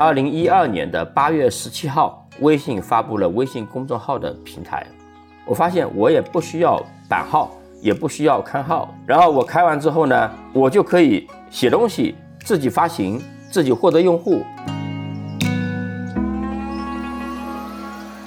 [0.00, 4.82] 二零一二年的八月十七号，微信发布了微信公众号的平台。
[5.44, 7.50] 我发现我也不需要版号，
[7.82, 12.14] 也不需要刊号，然后我开完之后呢，我就可以写东西，
[12.46, 14.42] 自己发行，自己获得用户。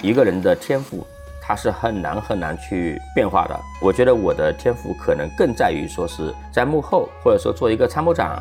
[0.00, 1.04] 一个人的天赋，
[1.42, 3.60] 他是很难很难去变化的。
[3.82, 8.40] 我觉得我的天赋可能更在于说是在幕后，或者说做一个参谋长。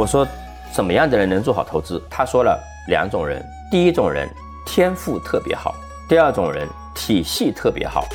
[0.00, 0.26] 我说，
[0.72, 2.02] 怎么样的人能做好投资？
[2.08, 2.58] 他说了
[2.88, 4.26] 两种人，第一种人
[4.64, 5.74] 天赋特别好，
[6.08, 8.06] 第二种人体系特别好。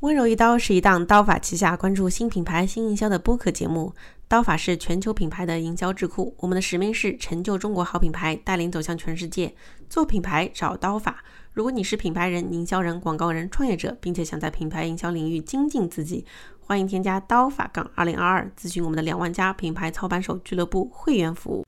[0.00, 3.94] 温柔一刀是一档刀法旗下关注新品牌新营销的播客节目。
[4.28, 9.54] 刀法是全球品牌的营销智库，我们的使命是成就中国好品牌，带领走向全世界。
[9.88, 11.22] 做品牌找刀法。
[11.54, 16.24] 如果你是品牌人、营销人、广告人、创业者，并且想在品牌营销领域精进自己，
[16.60, 21.66] 欢迎添加刀法杠二零二二，咨询我们的两万家品牌操盘手俱乐部会员服务。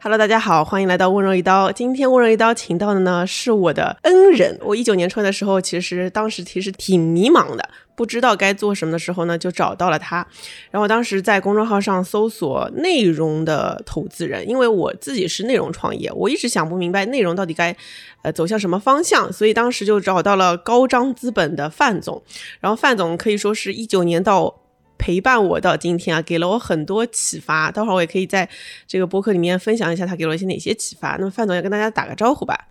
[0.00, 1.72] Hello，大家好，欢迎来到温柔一刀。
[1.72, 4.56] 今天温柔一刀请到的呢是我的恩人。
[4.62, 7.68] 我一九年出来的时候，其实当时其实挺迷茫的。
[7.96, 10.26] 不知道该做什么的时候呢，就找到了他。
[10.70, 17.76] 然后当时在公众号上搜索内容的投资人，因为我自己是内容创业，我一直想不明白内容到底该
[18.22, 22.22] 呃走向什么方向，所以当时就找到了高张资本的范总。
[22.60, 24.62] 然后范总可以说是一九年到
[24.98, 27.70] 陪伴我到今天啊，给了我很多启发。
[27.70, 28.48] 待会儿我也可以在
[28.86, 31.16] 这个博客里面分享一下他给了我一些哪些启发。
[31.18, 32.68] 那么范总要跟大家打个招呼吧。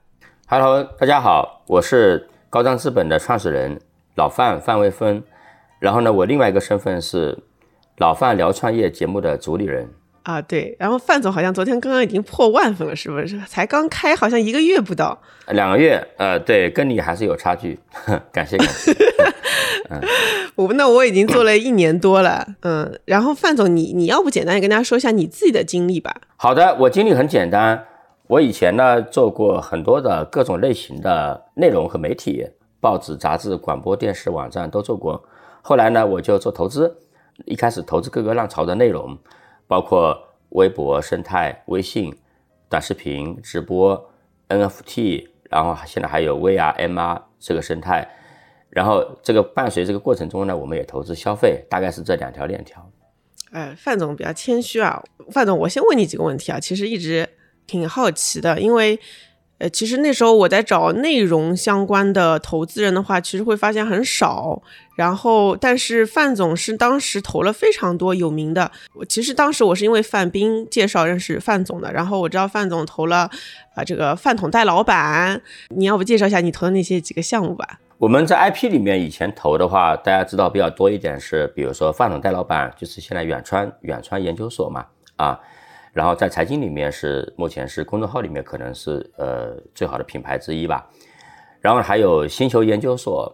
[0.48, 3.80] Hello，大家好，我是高张资本的创始人。
[4.16, 5.24] 老范范卫芬，
[5.80, 7.40] 然后呢，我另外一个身份是
[7.98, 9.90] 老范聊创业节目的主理人
[10.24, 13.40] 啊，对，然后范总好像昨天刚刚已经破万粉了，是不是？
[13.48, 17.78] 才刚开，好像一个月不到，两个月，呃，对，跟你还是有差距，
[18.32, 18.94] 感谢感谢。
[19.90, 20.00] 嗯，
[20.56, 26.16] 我那我已经做了一年多了，嗯，然后范总，你你要不简单跟大家说一下你自己的经历吧？
[26.38, 27.86] 好的，我经历很简单，
[28.28, 32.48] 我以前呢做过很多的各种类型的内容和媒体。
[32.84, 35.24] 报纸、杂志、广播电视、网站都做过。
[35.62, 36.94] 后来呢，我就做投资。
[37.46, 39.18] 一开始投资各个浪潮的内容，
[39.66, 42.14] 包括微博生态、微信、
[42.68, 44.12] 短视频、直播、
[44.50, 48.06] NFT，然后现在还有 VR、MR 这个生态。
[48.70, 52.86] 然后这个伴随这个过程中呢，我们也投资消费，大概是这两条链条。
[53.54, 55.02] 哎，范总比较谦虚啊。
[55.32, 56.60] 范总，我先问你几个问题啊。
[56.60, 57.30] 其实一直
[57.66, 59.00] 挺好奇的，因为。
[59.64, 64.62] 呃，其实那时候我在找内容相关的投资人的话，其实会发现很少。
[64.98, 68.70] 然后，但是范总是当时投了非常多有名的。
[68.94, 71.90] 我其实当时我是因为范斌介绍认识范总的。
[71.94, 73.30] 然后我知道范总投了
[73.74, 75.42] 啊，这个饭桶戴老板。
[75.70, 77.80] 你要不介绍一下你投的那些几个项目吧？
[78.00, 85.40] 我们在 IP 里面以前投的话，大家知道比较多一点是，比如说饭桶戴老板，就是现在远川远川研究所嘛，啊。
[85.94, 90.90] 然后在财经里面是目前是公众号里面可能是呃最好的品牌之一吧，
[91.62, 93.32] 然后还有星球研究所，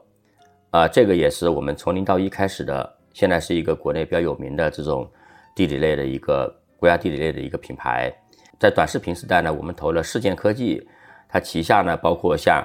[0.69, 5.09] 啊这个也是我们从零到一开始的，现在是一个国内比较有名的这种
[5.55, 8.13] 地理类的一个国家地理类的一个品牌。
[8.59, 10.85] 在短视频时代呢，我们投了事件科技，
[11.29, 12.61] 它旗下呢包括像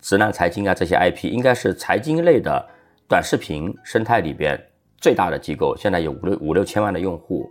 [0.00, 2.64] 直男财经啊这些 IP，应该是财经类的
[3.08, 4.56] 短视频生态里边
[4.98, 7.50] 最大的机构，现在有五六五六千万的用户。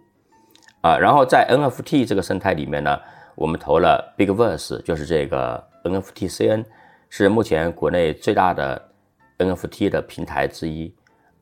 [0.82, 3.00] 啊，然后在 NFT 这个生态里面呢，
[3.36, 6.64] 我们投了 Bigverse，就是这个 NFTCN，
[7.10, 8.90] 是目前国内最大的
[9.38, 10.96] NFT 的平台之一。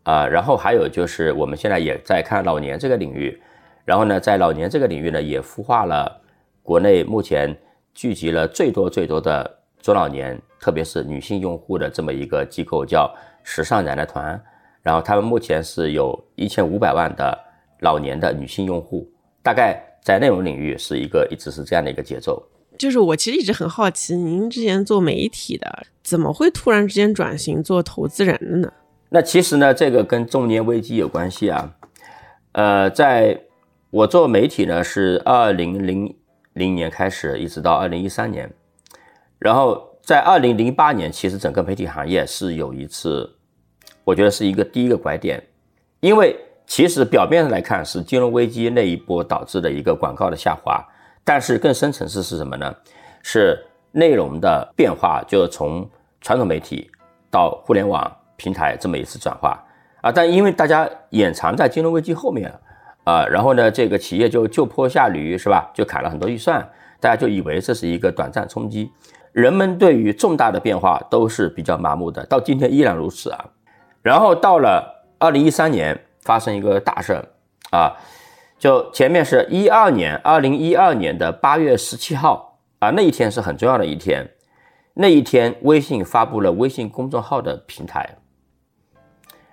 [0.03, 3.39] 啊，然后还有就是我们现在也在看老年这个领域，
[3.83, 6.21] 然后呢，在老年这个领域呢，也孵化了
[6.63, 7.53] 国内目前
[7.93, 14.41] 聚集了最多最多的中老年，特别是女性用户的这么一个机构，叫时尚奶奶团。
[14.81, 17.37] 然后他们目前是有一千五百万的
[17.81, 19.05] 老年的女性用户。
[19.47, 22.43] 大概在内容领域是一个一直是这样的一个节奏，
[22.77, 28.73] 就是我其实一直很好奇，您之前做媒体的，怎么会突然之间转型做投资人的呢？
[29.07, 31.73] 那其实呢，这个跟中年危机有关系啊。
[32.51, 33.41] 呃，在
[33.89, 36.13] 我做媒体呢，是二零零
[36.51, 38.51] 零年开始，一直到二零一三年，
[39.39, 43.37] 然后在二零零八年，其实整个媒体行业是有一次，
[44.03, 45.41] 我觉得是一个第一个拐点，
[46.01, 46.37] 因为。
[46.67, 50.85] 其实表面上来看是金融危机那一波导致的一个广告的下滑，
[51.23, 52.75] 但是更深层次是什么呢？
[53.23, 53.57] 是
[53.93, 55.89] 内容的变化，就是从
[56.21, 56.91] 传统媒体
[57.31, 59.57] 到互联网平台这么一次转化
[60.01, 60.11] 啊。
[60.11, 62.53] 但因为大家掩藏在金融危机后面
[63.05, 65.71] 啊，然后呢，这个企业就就坡下驴是吧？
[65.73, 66.61] 就砍了很多预算，
[66.99, 68.91] 大家就以为这是一个短暂冲击。
[69.31, 73.45] 人们对于重大的变化都是比较麻木的，到今天依然如此啊。
[74.01, 75.97] 然后到了二零一三年，
[76.27, 77.13] 发生一个大事
[77.71, 77.95] 啊，
[78.59, 84.29] 就前面是一二年，二零一二年的八月十七号啊，那一天是很重要的一天。
[84.93, 88.17] 那一天，微信发布了微信公众号的平台。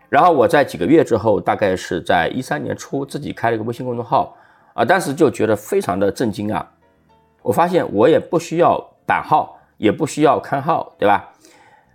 [0.08, 4.36] 然后我在几个月之后，大概是在一三年初，自己开了一个微信公众号
[4.74, 6.68] 啊，当时就觉得非常的震惊啊。
[7.42, 11.30] 我发现我也不需要版号，也不需要看号，对吧？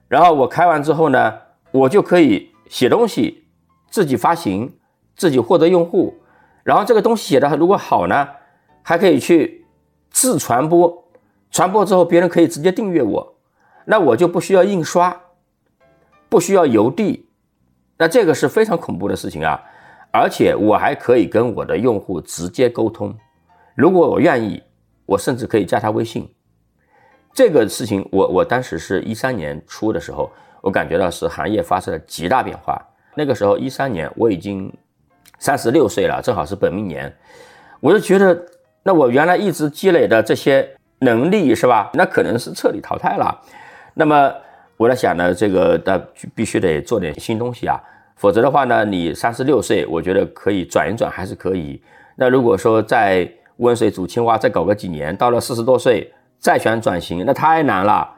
[0.08, 1.34] 然后我开完之后呢，
[1.72, 3.46] 我就可以写东西，
[3.90, 4.74] 自己发行，
[5.16, 6.16] 自己获得用户。
[6.64, 8.28] 然后这个东西写的如果好呢，
[8.84, 9.66] 还可以去
[10.12, 11.06] 自传播，
[11.52, 13.36] 传播之后别人可以直接订阅我。
[13.86, 15.20] 那我就不需要印刷，
[16.28, 17.28] 不需要邮递，
[17.98, 19.60] 那这个是非常恐怖的事情啊！
[20.12, 23.16] 而且我还可以跟我的用户直接沟通，
[23.76, 24.62] 如果我愿意，
[25.06, 26.32] 我甚至可以加他微信。
[27.34, 30.32] 这个事情，我我当时是一三年初的时候，
[30.62, 32.80] 我感觉到是行业发生了极大变化。
[33.16, 34.72] 那个时候一三年我已经
[35.40, 37.14] 三十六岁了，正好是本命年，
[37.80, 38.38] 我就觉得，
[38.84, 40.70] 那我原来一直积累的这些
[41.00, 41.90] 能力是吧？
[41.94, 43.42] 那可能是彻底淘汰了。
[43.94, 44.34] 那么
[44.78, 45.98] 我在想呢，这个的
[46.34, 47.82] 必须得做点新东西啊，
[48.16, 51.82] 否则的话呢，你三十六岁，我觉得可以转一转还是可以。
[52.16, 58.10] 那如果说在温水煮青蛙再搞个几年，到了四十多岁再想转型，那太难了。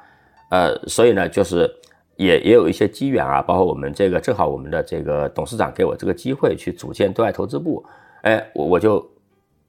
[0.49, 1.67] 呃，所以呢，就是
[2.15, 7.83] 也也有一些机缘啊，包括我们这个正好我们的这个董事长给我这个机会去组建对外投资部，
[8.21, 9.03] 哎，我我就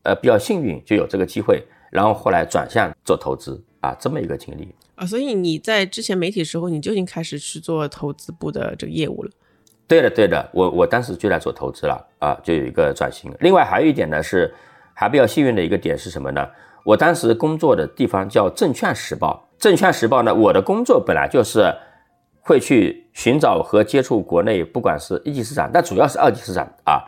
[0.02, 4.74] 呃比较幸运就有这个机会，然后后来转向做投资啊，这么一个经历。
[4.94, 9.30] 啊，所以你在之前媒体时候，你就已经开始去做投资部的这个业务了。
[9.88, 13.34] 对的，对的，我我当时就在做投资了啊，就有一个转型。
[13.40, 14.52] 另外还有一点呢，是
[14.94, 16.46] 还比较幸运的一个点是什么呢？
[16.84, 21.72] 我当时工作的地方叫《证券时报》，《证券时报》呢，我的工作本来就是
[22.44, 27.02] 会去寻找和接触国内不管是一级市场，但主要是二级市场啊，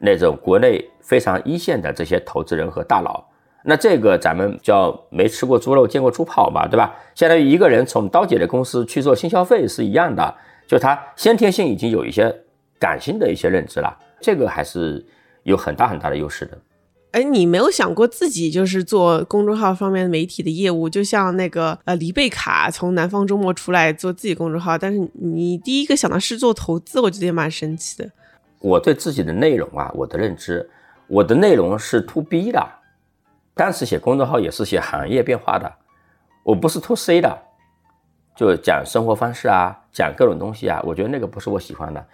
[0.00, 3.22] 那种国内非常一线的这些投资人和大佬。
[3.64, 6.94] 那这个咱们叫没吃过猪肉，见过猪跑嘛，对吧？
[7.14, 10.34] 相当于一个人从刀姐的公司去做新消费是一样的，
[10.66, 12.34] 就他先天性已经有一些
[12.78, 15.04] 感性的一些认知了，这个还是
[15.42, 16.56] 有很大很大的优势的。
[17.12, 28.10] 哎，你没有想过自己就是做公众号方面媒体的业务，就像那个呃黎贝卡从南方周末出来做自己公众号，但是你第一个想到是做投资，我觉得也蛮神奇的。
[28.60, 30.68] 我对自己的内容啊，我的认知，
[31.06, 32.66] 我的内容是 to B 的。
[33.54, 35.72] 当时写公众号也是写行业变化的，
[36.44, 37.38] 我不是 to C 的，
[38.36, 42.06] 就讲生活方式啊，讲各种东西啊，我觉得那个不是我喜欢的。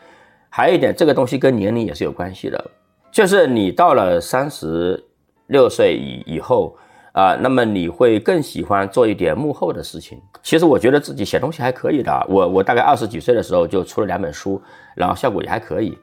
[0.49, 2.71] 还有一点，这个东西跟年龄也是有关系的，
[3.15, 5.01] 就是你到了三十
[5.47, 6.77] 六岁以以后
[7.13, 10.21] 啊，那么你会更喜欢做一点幕后的事情。
[10.43, 14.61] 其实我觉得自己写东西还可以的，我我大概二十几岁的时候就出了两本书，
[14.97, 15.97] 然后效果也还可以，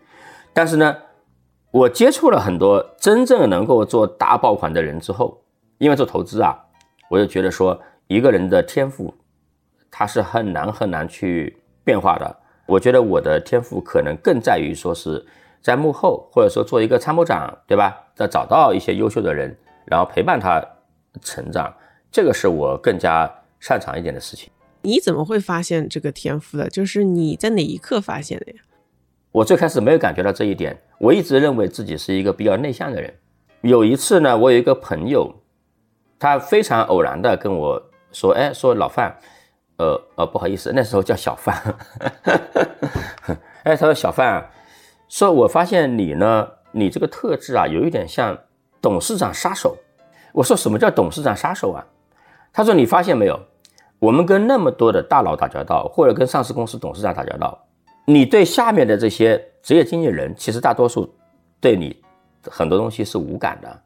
[0.54, 0.96] 但是呢。
[1.74, 5.42] 我接触了很多真正能够做大爆款的人之后，
[5.78, 6.54] 因为做投资啊，
[7.10, 9.14] 我就觉得说一个人的天赋，
[9.90, 11.56] 他是很难很难去
[11.86, 12.36] 变化的。
[12.66, 15.26] 我觉得我的天赋可能更在于说是
[15.62, 17.96] 在幕后，或者说做一个参谋长，对吧？
[18.16, 19.56] 再找到一些优秀的人，
[19.86, 20.64] 然后陪伴他
[21.22, 21.74] 成长，
[22.12, 24.50] 这个是我更加擅长一点的事情。
[24.82, 26.68] 你怎么会发现这个天赋的？
[26.70, 28.58] 就是你在哪一刻发现的呀？
[29.32, 33.14] 我最开始没有感觉到这一点，我一直认为自己是一个比较内向的人。
[33.62, 35.34] 有一次呢，我有一个朋友，
[36.18, 39.16] 他非常偶然的跟我说：“哎，说老范，
[39.78, 41.56] 呃呃，不好意思，那时候叫小范。
[43.64, 44.50] 哎，他说小范啊，
[45.12, 48.38] 说我发现你呢，你这个特质啊，有一点像
[48.82, 49.76] 董事长杀手。
[50.32, 51.86] 我说什么叫董事长杀手啊？
[52.54, 53.38] 他说你发现没有，
[54.00, 57.62] 我们跟那么多的大佬打交道，或者跟上市公司董事长打交道。”
[58.08, 61.14] 你对下面的这些职业经纪人，其实大多数
[61.60, 62.02] 对你
[62.50, 63.82] 很多东西是无感的，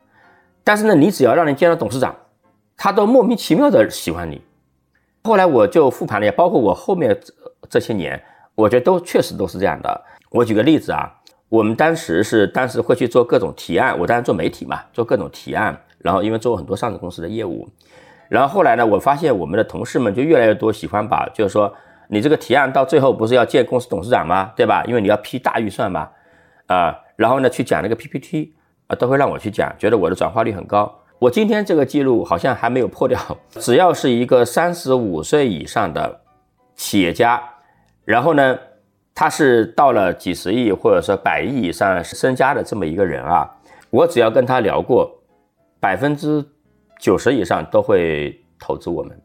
[0.64, 2.16] 但是呢，你只要让人见到董事长，
[2.78, 4.40] 他都莫名其妙的喜欢你。
[5.24, 7.20] 后来我就复盘了，包括我后面
[7.68, 10.04] 这些年，我觉得都确实都是这样的。
[10.36, 11.12] 我举个例子啊，
[11.50, 17.68] 我们当时是当时会去做各种提案，我当时做媒体嘛，做各种提案，然后因为做很多上市公司的业务，
[18.28, 21.74] 然后后来呢，我发现我们的同事们就越来越多喜欢把，就是说。
[22.08, 24.54] 你这个提案到最后不是要见公司董事长吗？
[24.56, 24.84] 对吧？
[24.86, 26.08] 因为你要批大预算嘛，
[26.68, 28.54] 啊，然后呢去讲那个 PPT
[28.86, 31.00] 啊，都会让我去讲，觉得我的转化率很高。
[31.18, 33.20] 我今天这个记录好像还没有破掉。
[33.54, 36.22] 只要是一个三十五岁以上的
[36.76, 37.42] 企业家，
[38.04, 38.56] 然后呢，
[39.16, 43.50] 他是到了几十亿或者说百亿以上身家的这么一个人啊，
[43.90, 45.10] 我只要跟他聊过，
[45.80, 46.46] 百分之
[47.00, 49.18] 九十以上都会投资我们。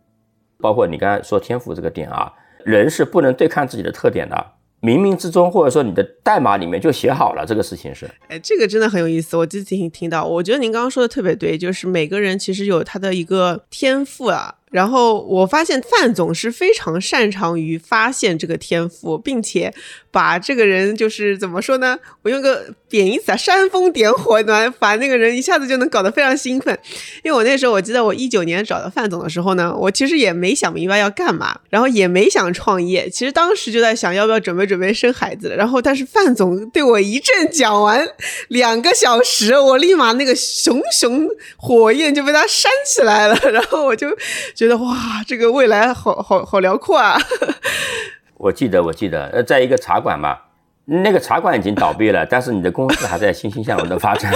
[0.59, 2.33] 包括你刚才说天赋这个点啊，
[2.65, 4.53] 人是不能对抗自己的特点的。
[4.81, 8.09] 冥冥之中，或者说你的代码里面就写好了这个事情是。
[8.29, 9.37] 哎，这个真的很有意思。
[9.37, 14.55] 我这次听听到，我觉得您刚刚说的特别对，就是每个人其实有他的一个天赋啊。
[14.71, 19.75] 然后我发现范总是非常擅长于发现这个天赋，并且
[20.13, 21.99] 把这个人就是怎么说呢？
[22.23, 26.79] 我用个贬义词啊，煽风点火，把把那个人一下子就能搞得非常兴奋。
[27.25, 35.53] 因为我那时候我记得我一九年找到范总的时候呢，我其实也没想明白要干嘛，然后也没想创业，其实当时就在想要不要准备准备生孩子。
[35.57, 38.07] 然后但是范总对我一阵讲完
[38.49, 44.17] 两个小时，我立马那个熊熊火焰就被他煽起来了，然后我就。
[44.61, 47.19] 觉得哇，这个未来好好好辽阔啊！
[48.37, 50.37] 我记得，我记得，呃，在一个茶馆嘛，
[50.85, 54.31] 那个茶馆已经倒闭了，但是你的公司还在欣欣向荣的发展。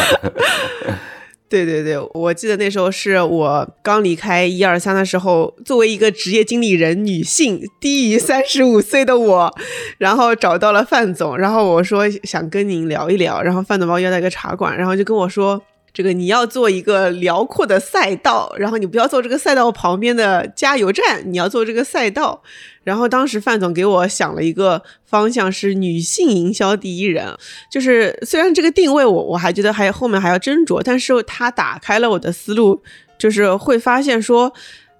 [1.47, 9.55] 对对对，我记得那时候是我刚离开一二三的时候，作为一个职业经理人，女性低于三十五岁的我，
[9.99, 15.63] 然后找到了范总，然后我说想跟您聊一聊，然后范总把我约到一个茶馆，然后就跟我说。
[15.95, 22.43] 这个你要做一个辽阔的赛道，然后你不要做这个赛道旁边的加油站，你要做这个赛道。
[22.83, 27.35] 然后当时范总给我想了一个方向，是女性营销第一人。
[27.71, 32.83] 就是虽然这个定位我我还觉得还后面还要斟酌，但是他打开了我的思路，
[33.17, 34.53] 就是会发现说。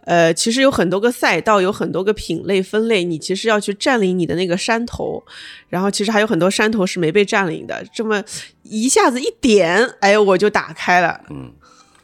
[0.07, 5.25] 呃，其实有很多个赛道，有很多个品类分类，你其实要去占领你的那个山头，
[5.69, 7.83] 然后其实还有很多山头是没被占领的。
[7.93, 8.23] 这么
[8.65, 11.21] 一下子一点，哎，我就打开了。
[11.31, 11.51] 嗯，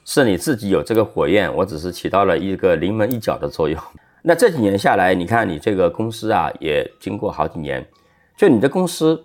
[0.05, 3.79] 是你自己有这个火焰，我只是起到了一个临门一脚的作用。
[4.25, 7.87] 那这几年下来，你看你这个公司啊，也经过好几年，
[8.37, 9.23] 就你的公司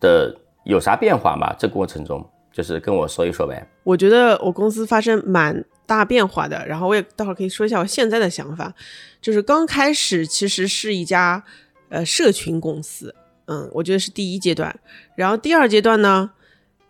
[0.00, 1.54] 的有啥变化吗？
[1.58, 3.66] 这过程中，就是跟我说一说呗。
[3.84, 5.64] 我觉得我公司发生蛮。
[5.84, 8.72] 大变化的，然后我也待会儿可以说一下我现在的想法，
[9.20, 11.42] 就是刚开始其实是一家
[11.88, 13.14] 呃社群公司，
[13.46, 14.74] 嗯，我觉得是第一阶段，
[15.16, 16.30] 然后第二阶段呢，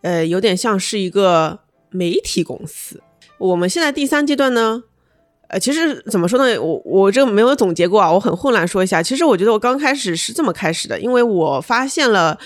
[0.03, 1.59] 呃，有点像是一个
[1.91, 3.03] 媒体公司，
[3.39, 4.85] 我们现在第三阶段呢，
[5.49, 12.39] 呃，其实怎么说呢，我我这个没有总结过啊，我很混乱说一下，其实我觉得我刚开始是这么开始的，因为我发现了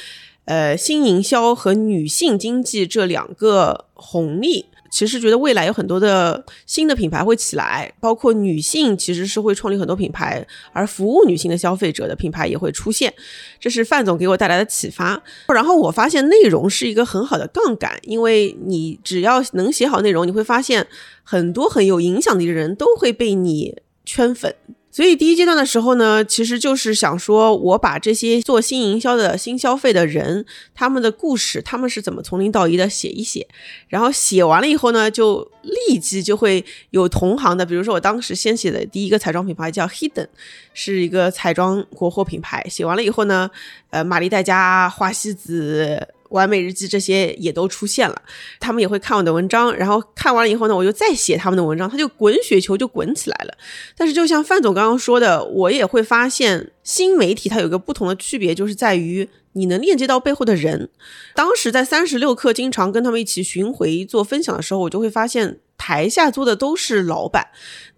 [0.47, 4.67] 呃新营销和女性经济这两个红利。
[4.97, 13.13] 其实觉得未来有很多的新的品牌会起来，包括女性其实是会创立很多品牌，而服务女性的消费者的品牌也会出现。
[13.61, 15.23] 这是范总给我带来的启发。
[15.49, 20.87] 然后我发现内容是一个很好的杠杆，因为你只要能写好内容，你会发现
[21.23, 23.77] 很多很有影响力的人都会被你
[24.07, 24.55] 圈粉。
[24.97, 33.47] 所以第一阶段的时候呢，其实就是想说，我把这些做新营销的新消费的人，他们的故事，他们是怎么从零到一的写一写，
[33.89, 40.29] 然后写完了以后呢，就立即就会有同行的，比如说我当时先写的第一个彩妆品牌叫 Hidden，
[40.73, 43.51] 是一个彩妆国货品牌，写完了以后呢，
[43.91, 46.09] 呃，玛丽黛佳、花西子。
[46.31, 48.23] 完美日记这些也都出现了，
[48.61, 53.57] 他们也会看我的文章，然后看完了以后呢，我就再写他们的文章，他就滚雪球就滚起来了。
[53.97, 60.91] 但是就像范总刚刚说的，我也会发现新媒体它有个不同的区别，就是在于你能链接到背后的人。
[61.35, 65.59] 当时在三十六氪经常跟他们一起巡回做分享的时候，我就会发现。
[65.79, 67.49] 台下坐的都是老板，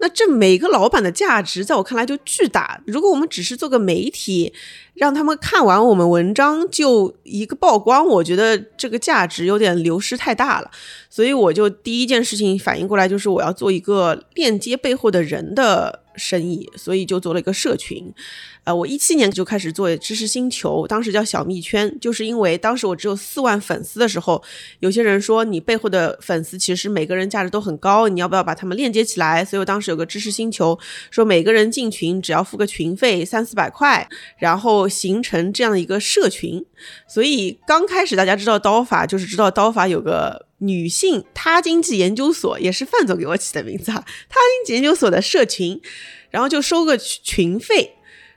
[0.01, 2.81] 那这每个老板的价值在我看来就巨大。
[2.87, 4.53] 如果我们只是做个媒体，
[4.95, 10.71] 让他们看完我们文章就一个曝光，我觉得这个价值有点流失太大了。
[11.11, 18.13] 所以我就第一件事情反应过来，就是我要做一个链接背后的人的生意，所以就做了一个社群。
[18.65, 24.43] 呃，我一七年就开始做知识星球，当时叫小蜜圈，就是因为当时我只有四万粉丝的时候，
[24.81, 29.43] 有些人说你背后的粉丝其实每个人价值都很高，你要不要把他们链接起来？
[29.43, 30.79] 所以我当时有个知识星球，
[31.11, 36.65] 说每个人进群只要付个群费三四百块，然后形成这样的一个社群。
[37.09, 45.81] 所以刚开始大家知道刀法，就是知道刀法有个女性他经济研究所，也是范总给我起的名字哈，他经济研究所的社群，
[46.31, 47.95] 然后就收个群费。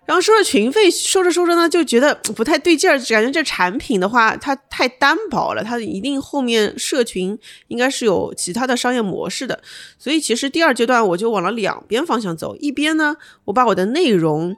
[0.08, 9.62] 然后收了群费，收着收着呢，就觉得不太对劲儿，感觉这产品的话，它太单薄了，它一定后面社群应该是有其他的商业模式的。
[9.98, 13.16] 所以其实第二阶段我就往了两边方向走，一边呢，
[13.46, 14.54] 我把我的内容，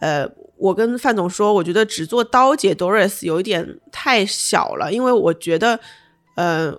[0.00, 0.26] 呃，
[0.56, 5.78] 我跟范总说，我觉得只做刀姐 Doris 有一点太小了，因为我觉得，
[6.36, 6.72] 呃，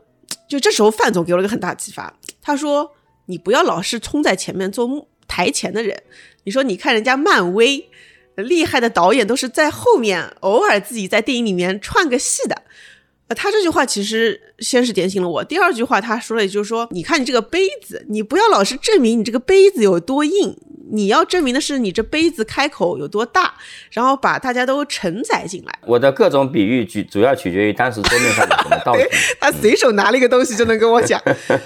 [0.50, 2.91] 就这时候范总给我了个很大启发，他说
[3.27, 6.03] 你不要老是冲在前面做台前的人，
[6.43, 7.88] 你说你看人家漫威。
[8.38, 12.63] 厉害的导演都是在后面，偶尔自己在电影里面串个戏的。
[13.27, 15.43] 呃，他这句话其实先是点醒了我。
[15.43, 20.57] 第二句话他说了，就是说，你看你这个杯子，你不要老是证明你这个杯子有多硬，
[20.91, 23.55] 你要证明的是你这杯子开口有多大，
[23.91, 25.79] 然后把大家都承载进来。
[25.86, 29.05] 我的各种比喻主主要取决于当时桌面上有什么道具。
[29.39, 31.22] 他随手拿了一个东西就能跟我讲，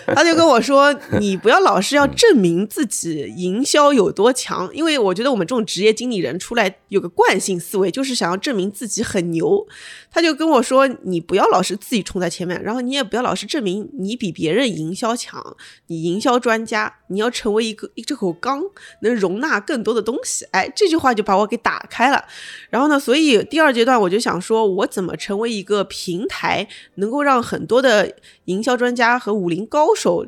[0.08, 9.68] 他就跟我说：“你不要老是要证明自己营销有多强，因为我觉得我们这种职业经理人出来有个惯性思维，就是想要证明自己很牛。”
[10.14, 15.56] 他就跟我说：“你不要老是自己冲在前面，然后你也不要老是证明你比别人营销强，
[15.88, 18.64] 你营销专家，你要成为一个这口缸，
[19.02, 22.26] 能容纳更多的东西。”哎，这句话就把我给打开了。
[22.70, 28.16] 然后呢，所以第二阶段我就想说，我怎么成为一个平台，能够让很多的
[28.46, 30.26] 营销专家和武林高手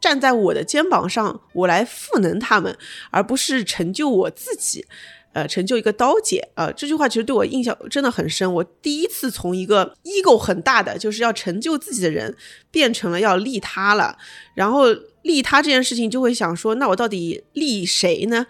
[0.00, 2.78] 站在我的肩膀上，我来赋能他们，
[3.10, 4.86] 而不是成就我自己。
[5.32, 8.52] 呃，成就一个刀姐啊，这句话其实对我印象真的很深。
[8.52, 12.36] 我第一次从一个 ego 很大的，就是要成就自己的人，
[12.70, 14.18] 变成了要利他了。
[14.54, 14.86] 然后
[15.22, 18.46] 利他这件事情，就会想说，那我到底利谁呢？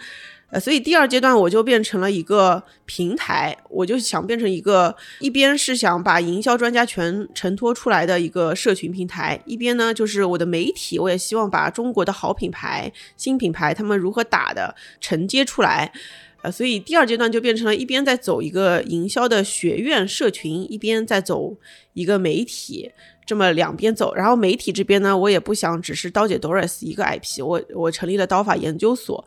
[0.52, 15.92] 呃，所以第二阶段我就变成了一个平台，我就想变成一个一边是想把营销专家全承托出来的一个社群平台，一边呢就是我的媒体，我也希望把中国的好品牌、新品牌他们如何打的承接出来。
[16.42, 21.54] 呃，所以第二阶段就变成了一边在走一个营销的学院社群，一边在走
[21.92, 22.90] 一个媒体，
[23.26, 24.14] 这么两边走。
[24.14, 29.22] 然后媒体这边呢，我也不想只是刀姐 Doris 一个 IP，我我成立了刀法研究所，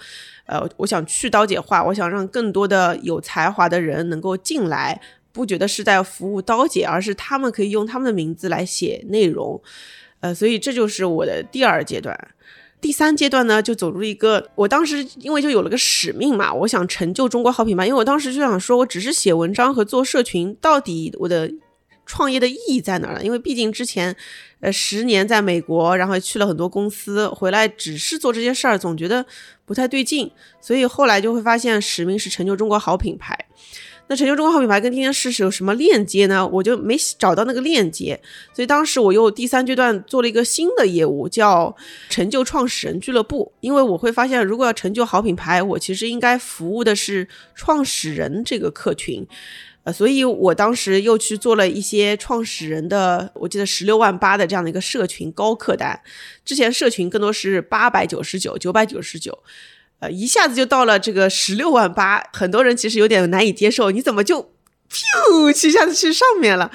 [0.47, 4.99] 呃，我想去刀姐化，我想让更多的有才华的人能够进来，
[5.31, 9.61] 不觉得是在服务刀姐，而是他们可以用他们的名字来写内容，
[10.21, 12.17] 呃，所以这就是我的第二阶段。
[12.83, 17.87] 第三阶段呢，就走入一个，我当时因为就有了个使命嘛，我想成就中国好品牌。
[17.87, 21.49] 因为我当时就想说，我只是写文章和做社群，到底我的
[22.05, 23.23] 创业的意义在哪儿呢？
[23.23, 24.13] 因为毕竟之前，
[24.59, 29.25] 呃，十年在美国，然后去了很多公司，回来只是做这些事儿，总觉得
[29.65, 30.29] 不太对劲。
[30.59, 33.47] 所以后来就会发现，使命是成就中国好品牌。
[34.13, 36.47] 那成就中国好品牌跟今天试试有什么链接呢？
[36.47, 38.21] 我就没找到那个链接，
[38.53, 41.75] 所以当时我又第三阶段做了一个新的业务，叫
[42.11, 43.51] 成就创始人俱乐部。
[43.59, 49.25] 因为我会发现，如果要成就好品牌，我其实应该服务的是创始人这个客群，
[49.83, 55.99] 呃，所以我当时又去做了一些创始人的，我记得十六万八的这样的一个社群高客单。
[56.45, 59.39] 之前社群更多是八百九十九、九百九十九。
[60.03, 64.41] 呃，一下子就到了这个十六万八，很多人其实有点难以接受，你怎么就，
[64.91, 66.69] 噗，一下子去上面了？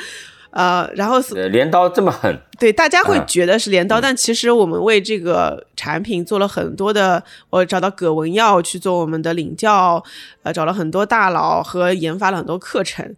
[0.51, 10.03] 呃，然后镰刀这么狠，对，大家会觉得是镰刀，但其实我们为这个产品做了很多的，我找到葛文耀去做我们的领教，
[10.43, 13.15] 呃，找了很多大佬和研发了很多课程。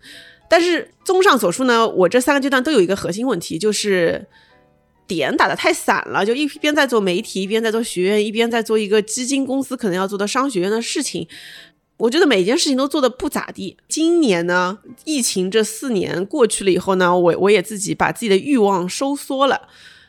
[0.48, 4.26] 但是综上所述呢，我这三个阶段都有一个核心问题，就是。
[5.10, 11.26] 点打的太散了，就一边在做媒体，一边在做学院，一边在做一个基金公司可能要做的商学院的事情。
[11.96, 13.76] 我觉得每件事情都做的不咋地。
[13.88, 19.60] 今年呢，疫情这四年过去了以后呢，我我也自己把自己的欲望收缩了，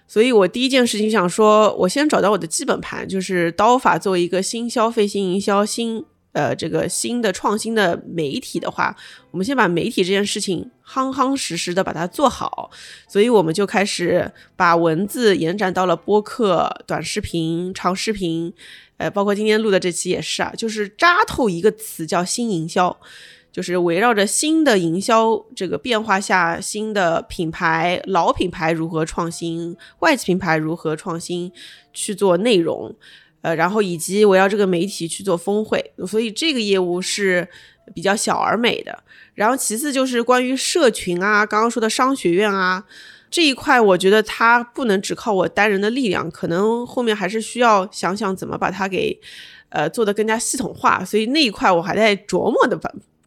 [0.07, 6.05] 所以我第一件事情想说，我先找到我的基本盘，就是刀法作为一个新消费、新营销、新。
[6.33, 8.95] 呃，这个新的创新的媒体的话，
[9.31, 12.71] 我们先把媒体这件事情夯夯实实的把它做好，
[13.07, 18.53] 所以我们就开始把文字延展到了播客、短视频、长视频，
[18.95, 22.95] 呃，包括今天录的这期也是啊，就是扎透一个词叫新营销，
[23.51, 31.51] 就是围绕着新的营销这个变化下，新的品牌、老品牌如何创新，外企品牌如何创新
[31.91, 32.95] 去做内容。
[33.41, 37.47] 呃，然后以及围绕这个媒体去做峰会，所以这个业务是
[37.93, 39.03] 比较小而美的。
[39.33, 42.83] 然后其次就是关于社群啊，刚刚说的商学院啊
[43.29, 49.17] 这一块，我觉得它不能只靠我单人的力量，可能后面还是需要想想怎么把它给
[49.69, 51.03] 呃做得更加系统化。
[51.03, 52.77] 所以那一块我还在琢磨的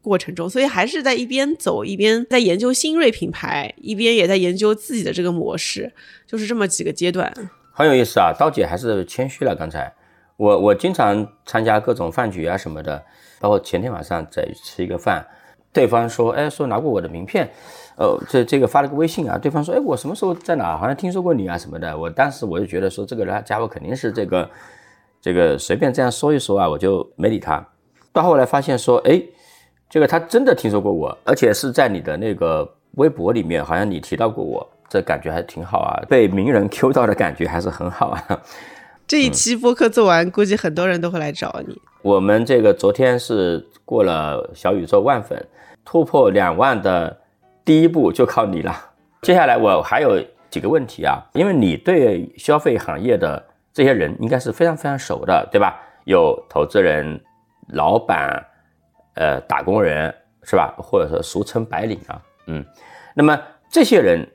[0.03, 5.91] 过程中，所以还是在一边走一边在研究新锐品牌，一边也在研究自己的这个模式，
[6.27, 7.33] 就是这么几个阶段。
[7.73, 9.93] 很有意思啊，刀姐还是谦虚了刚才。
[10.37, 13.03] 我我经常参加各种饭局啊什么的，
[13.41, 15.25] 包括前天晚上在吃一个饭，
[15.73, 17.49] 对方说，哎，说拿过我的名片，
[17.97, 20.77] 呃，这这个发了个微信啊，对方说，哎，我什么时候在哪？
[20.77, 21.97] 好像听说过你啊什么的。
[21.97, 24.51] 我当时我就觉得说，这个人家伙肯定是这个
[25.21, 27.65] 这个随便这样说一说啊，我就没理他。
[28.13, 29.23] 到后来发现说，哎，
[29.89, 38.43] 这个他真的听说过我，而且是在你的那个微博里面，好像你提到过我，这感觉还挺好啊，被名人 Q 到的感觉还是很好啊。
[39.07, 41.79] 这一期播客做完，估计很多人都会来找你。
[42.01, 45.47] 我们这个昨天是过了小宇宙万粉，
[45.85, 47.21] 突破两万的
[47.65, 48.75] 第一步就靠你了。
[49.21, 53.43] 接下来我还有几个问题啊，因为你对消费行业的
[53.75, 55.79] 这些人应该是非常非常熟的，对吧？
[56.05, 57.21] 有投资人、
[57.69, 58.43] 老板、
[59.17, 60.15] 呃打工人，
[60.45, 60.75] 是吧？
[60.79, 62.65] 或者说俗称白领啊，嗯，
[63.15, 63.39] 那么
[63.71, 64.27] 这些人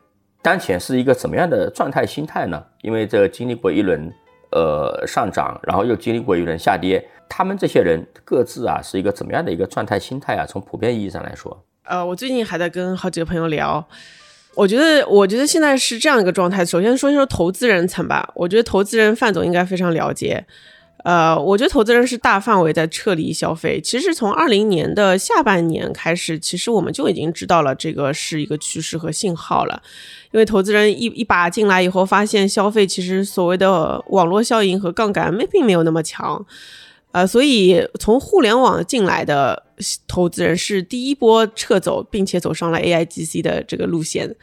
[0.43, 2.63] 当前是一个怎么样的状态、心态呢？
[2.81, 4.11] 因为这经历过一轮
[4.51, 10.45] 呃上涨，然后又经历过一轮下跌，他们这些人各自啊是一个怎么样的一个状态、心态啊？
[10.45, 13.87] 从普遍意义上来说，呃，我最近还在跟好几个朋友聊。
[14.55, 16.65] 我觉得，我觉得现在是这样一个状态。
[16.65, 20.45] 首先说一说投资人层吧，我觉得投资人范总应该非常了解。
[21.05, 23.79] 呃，我觉得投资人是大范围在撤离消费。
[23.81, 29.81] 其实从二零年的下半年开始，其实我们就已经知道了这个是一个趋势和信号了。
[30.31, 36.45] 因为投资人一一把进来以后，发现消费其实所谓的网络效应和杠杆没并没有那么强。
[37.11, 39.63] 呃，所以从互联网进来的
[40.07, 44.35] 投资人是第一波撤走，并且走上了 AIGC 的这个路线。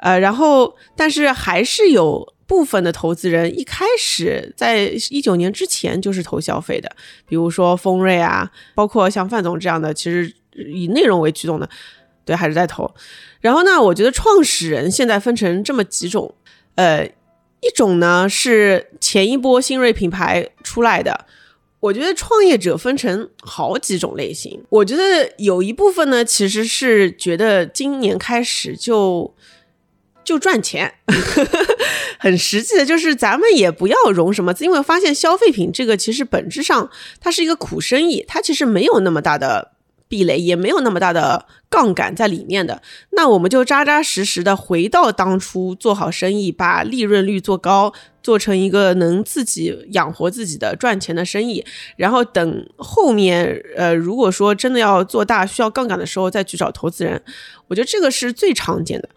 [0.00, 6.90] 呃，然后但是还是有部分的投资人一开始在一九年之前就是投消费的，
[7.28, 11.70] 比如说丰瑞啊，包括像范总这样的，其实以内容为驱动的，
[12.24, 12.92] 对，还是在投。
[13.40, 16.34] 然后呢，我觉得创始人现在分成这么几种，
[16.74, 17.06] 呃，
[17.60, 21.26] 一种呢是前一波新锐品牌出来的。
[21.78, 24.60] 我觉得创业者分成好几种类型。
[24.70, 29.32] 我觉得有一部分呢，其实是觉得今年开始就
[30.30, 30.94] 就赚钱，
[32.20, 36.88] 很实际的，就是咱们也不要融什么资，因为发现消费品这个其实本质上
[37.20, 39.72] 它是一个苦生意，它其实没有那么大的。
[40.10, 51.64] 壁垒也没有那么大的杠杆在里面的，那我们就扎扎实实的回到当初做好生意，把利润率做高，做成一个能自己养活自己的赚钱的生意，
[51.94, 57.22] 然后等后面呃，如果说真的要做大需要杠杆的时候再去找投资人，
[57.68, 59.08] 我觉得这个是最常见的。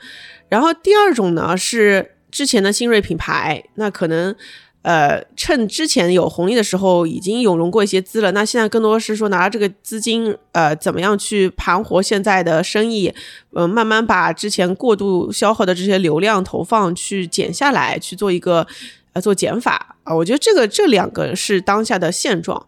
[0.49, 4.35] 然后第二种呢是之前的新锐品牌，那可能。
[4.83, 8.33] 呃，趁之前有红利的时候，已经有融过一些资了。
[8.33, 13.13] 那现在更多是说拿这个资金，呃，怎么样去盘活现在的生意？
[13.53, 18.67] 呃，慢慢把之前过度消耗的这些流量投放去减下来，去做一个
[19.13, 20.13] 呃做减法啊。
[20.13, 22.67] 我觉得这个这两个是当下的现状。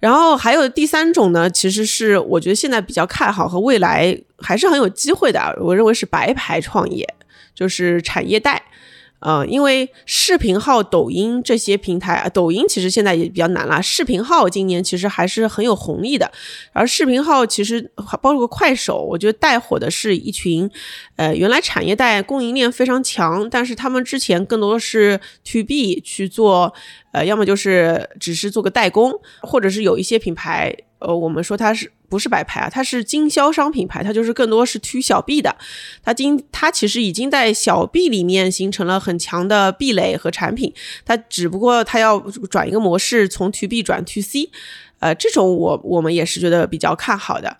[0.00, 5.56] 然后还有第三种呢，其实是我觉得现在比较看好和未来还是很有机会的。
[5.60, 7.06] 我认为是白牌创业，
[7.54, 8.62] 就是产业带。
[9.24, 13.80] 呃，因为视频号、抖音这些平台啊，抖音其实现在也比较难了。
[13.80, 16.28] 视频号今年其实还是很有红利的，
[16.72, 17.88] 而视频号其实
[18.20, 20.68] 包括快手，我觉得带火的是一群，
[21.14, 26.74] 呃，原来产业带供应链非常强，但是他们之前更多的是 to B 去做，
[27.12, 30.76] 呃，要么就是只是做个代工，或者是有一些品牌。
[31.04, 32.70] 呃，我们说它是不是白牌啊？
[32.70, 35.56] 它是经销商品牌，它就是更多是推小 B 的。
[36.02, 40.72] 它经它其实已经在小 B 里面形成了很强的壁垒和产品，
[41.04, 44.50] 它只不过它要转一个模式，从 To B 转 To C。
[45.00, 47.56] 呃，这种我我们也是觉得比较看好的。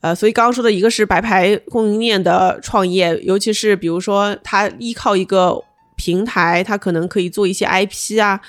[0.00, 5.58] 呃，所以刚刚说的一个是白牌供应链的创业，尤其是比如说它依靠一个
[5.96, 8.40] 平台，它可能可以做一些 IP 啊，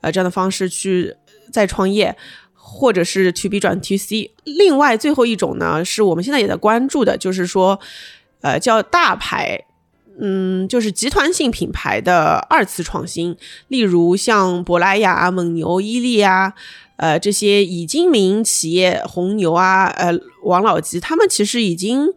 [0.00, 1.14] 呃这样的方式去
[1.52, 2.16] 再创业。
[2.64, 7.78] 或者是 to B 转 to C，另外最后一种呢，是我们现在也在关注的，就是说，
[8.40, 9.64] 呃，叫大牌，
[10.20, 16.54] 嗯，就是集团性品牌的二次创新，例如像珀莱雅、蒙牛、伊利啊，
[16.96, 22.14] 呃，这些已经民营企业，红牛啊，呃，王老吉，他们其实已经。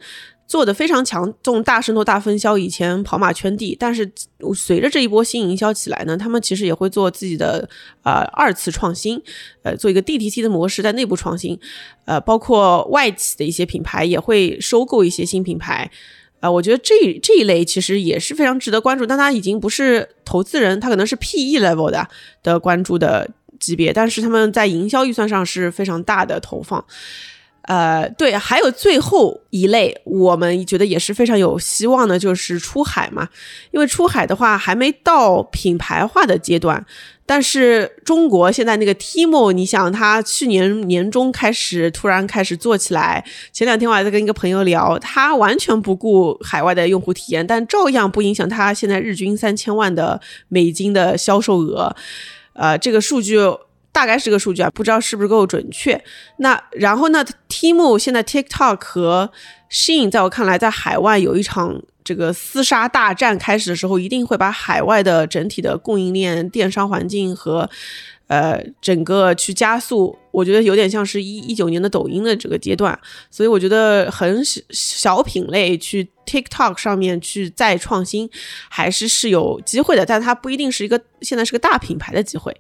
[0.48, 4.10] 做的非常强，这种大渗透、大分销，以前跑马圈地，但是
[4.54, 7.68] 随着这一波新营销起来呢，他们其实也会做自己的
[8.04, 9.20] 呃二次创新，
[9.64, 11.60] 呃，做一个 DTC 的模式在内部创新，
[12.06, 15.90] 呃，包括外企的一些品牌也会收购一些新品牌，
[16.40, 22.08] 啊，我觉得这这一类其实也是非常值得关注，但它已经不是投资人，它可能是 PE level 的
[22.44, 23.28] 的关注的
[23.60, 26.86] 级别，但是他们在营销预算上是非常大的投放。
[27.68, 33.28] 呃，对，还有最后一类，我们觉得也是非常有希望的，就是出海嘛。
[33.72, 36.86] 因为出海的话还没到品牌化的阶段，
[37.26, 51.96] 但是中国现在那个 Timo，你想他去年年中开始突然开始做起来，前两天我还在跟一个朋友聊，他完全不顾海外的用户体验，但照样不影响他现在日均三千万的美金的销售额。
[52.54, 53.40] 呃，这个数据。
[53.96, 56.04] 大概是个数据啊，不知道是不是够准确。
[56.40, 59.32] 那然后呢，Timo 现在 TikTok 和
[59.72, 67.70] Shein 在我看来，在海外有一场这个厮杀大战开始的时候，一定会把海外的整体的供应链、电商环境和
[68.28, 70.18] 呃整个去加速。
[70.32, 73.00] 我觉得有点像是一一九年的抖音的这个阶段，
[73.32, 78.30] 所以我觉得很小小品类去 TikTok 上面去再创新，
[78.70, 82.54] 还是是有机会的，但它不一定是一个现在是个大品牌的机会。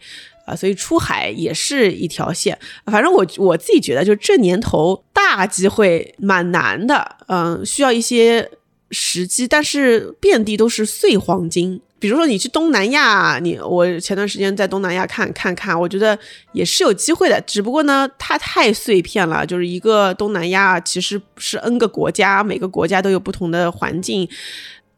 [0.46, 2.58] 啊，所以出海也是一条线。
[2.86, 8.50] 反正我我自己觉得，就这年头大机会蛮难的，嗯，需要一些
[8.92, 11.82] 时机，但是遍地都是碎黄金。
[11.98, 16.16] 比如说你去东南亚，你我前段时间在东南亚看看看，我觉得
[16.54, 24.30] 也是有机会的，只不过呢，它太碎片了，就是一个东南亚其实是 N 个国家，每个国家都有不同的环境。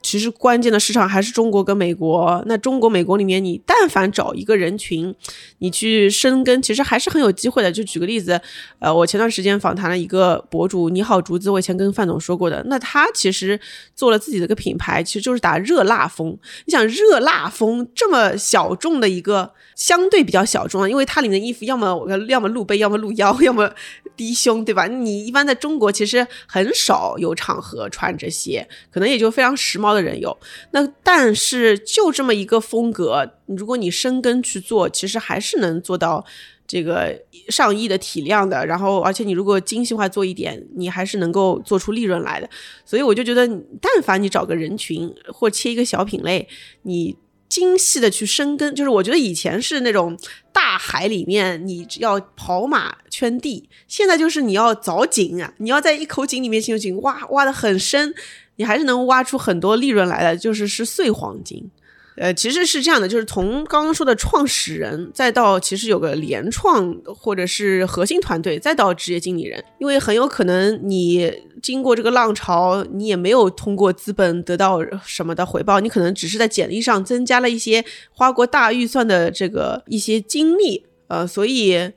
[0.02, 2.42] 其实关键的市场还是中国跟美国。
[2.46, 5.14] 那中国、美国里面，你但凡找一个人群，
[5.60, 7.72] 你去深耕，其实还是很有机会的。
[7.72, 8.40] 就举个例子，
[8.80, 12.64] 呃，我前段时间访谈了一个博主，你好竹子，我以前跟范总说过的。
[12.68, 13.60] 那他其实
[13.96, 16.38] 做了自己的一个品牌，其实就是打热辣风。
[16.66, 23.70] 你想热辣风这么小众的一个，相对比较小众啊，因为它里面的衣服要么要么露背，要么露腰，要么
[24.18, 24.88] 低胸，对吧？
[24.88, 29.88] 你一般在中国其实很少有场合穿这些，可能也就非常时髦。
[29.94, 30.38] 的人有
[30.72, 36.26] 那，但是就这么一个风格，如果你深耕去做，其实还是能做到
[36.68, 38.66] 这个上亿的体量的。
[38.66, 42.50] 然后，而且你如果精细化做一点，你还是能够做出利润来的。
[42.84, 43.48] 所以我就觉得，
[43.82, 46.46] 但凡你找个人群或切一个小品类，
[46.82, 47.16] 你
[47.50, 50.18] 精细的去深耕，就是我觉得以前是那种
[50.52, 58.14] 大海里面你要跑马圈地，现在就是你要凿井啊，你要在一口井里面进行挖挖的很深。
[58.60, 61.70] 你还是能挖出很多利润来的，就是是碎黄金，
[62.18, 81.92] 呃，其实是这样的，就是从刚刚说的创始人，再到其实有个联创或者是核心团队，再到职业经理人，因为很有可能你经过这个浪潮，你也没有通过资本得到什么的回报，你可能只是在简历上增加了一些花过大预算的这个一些经历，呃，所以。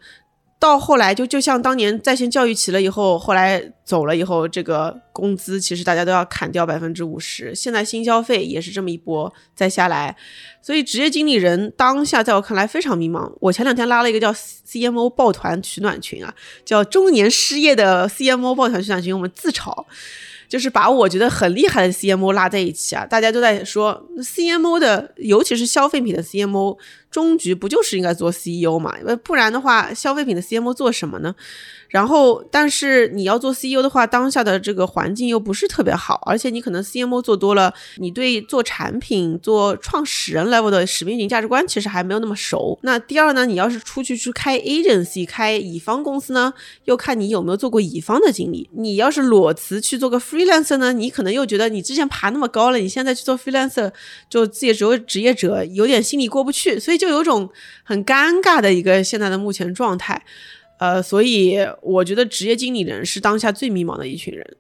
[0.61, 7.55] 到后来就就像当年在线教育起了以后，后来走了以后，这个工资其实大家都要砍掉百分之五十。
[7.55, 10.15] 现在新消费也是这么一波再下来，
[10.61, 13.33] 所以职业经理人当下在我看来非常迷茫。
[13.41, 19.87] 我前两天拉了一个叫 CMO 抱团取暖群啊，叫中年失业的 CMO 抱团取暖群，我们自嘲。
[20.47, 26.77] 就是把我觉得很厉害的 CMO 拉在一起啊，大家都在说 CMO 的，尤其是消费品的 CMO，
[27.11, 28.95] 终局不就是应该做 CEO 嘛？
[29.25, 31.35] 不然的话，消费品的 CMO 做什么呢？
[31.89, 42.79] 然后，但是你要做 CEO 的话，当下的这个环境又不是特别好，而且你可能 CMO 做多了，你对做产品、做创始人 level 的使命型价值观其实还没有那么熟。
[42.83, 48.71] 那第二呢，你要是出去去开 agency、开乙方公司呢，又看你有没有做过乙方的经历。
[48.77, 53.91] 你要是裸辞去做个 freelancer 呢，你可能又觉得你之前爬那么高了，你现在去做 freelancer
[54.29, 57.49] 就自由职业者，有点心里过不去，所以就有种
[57.83, 60.23] 很尴尬的一个现在的目前状态。
[60.79, 64.57] 呃，所以我觉得职业经理人是当下最迷茫的一群人，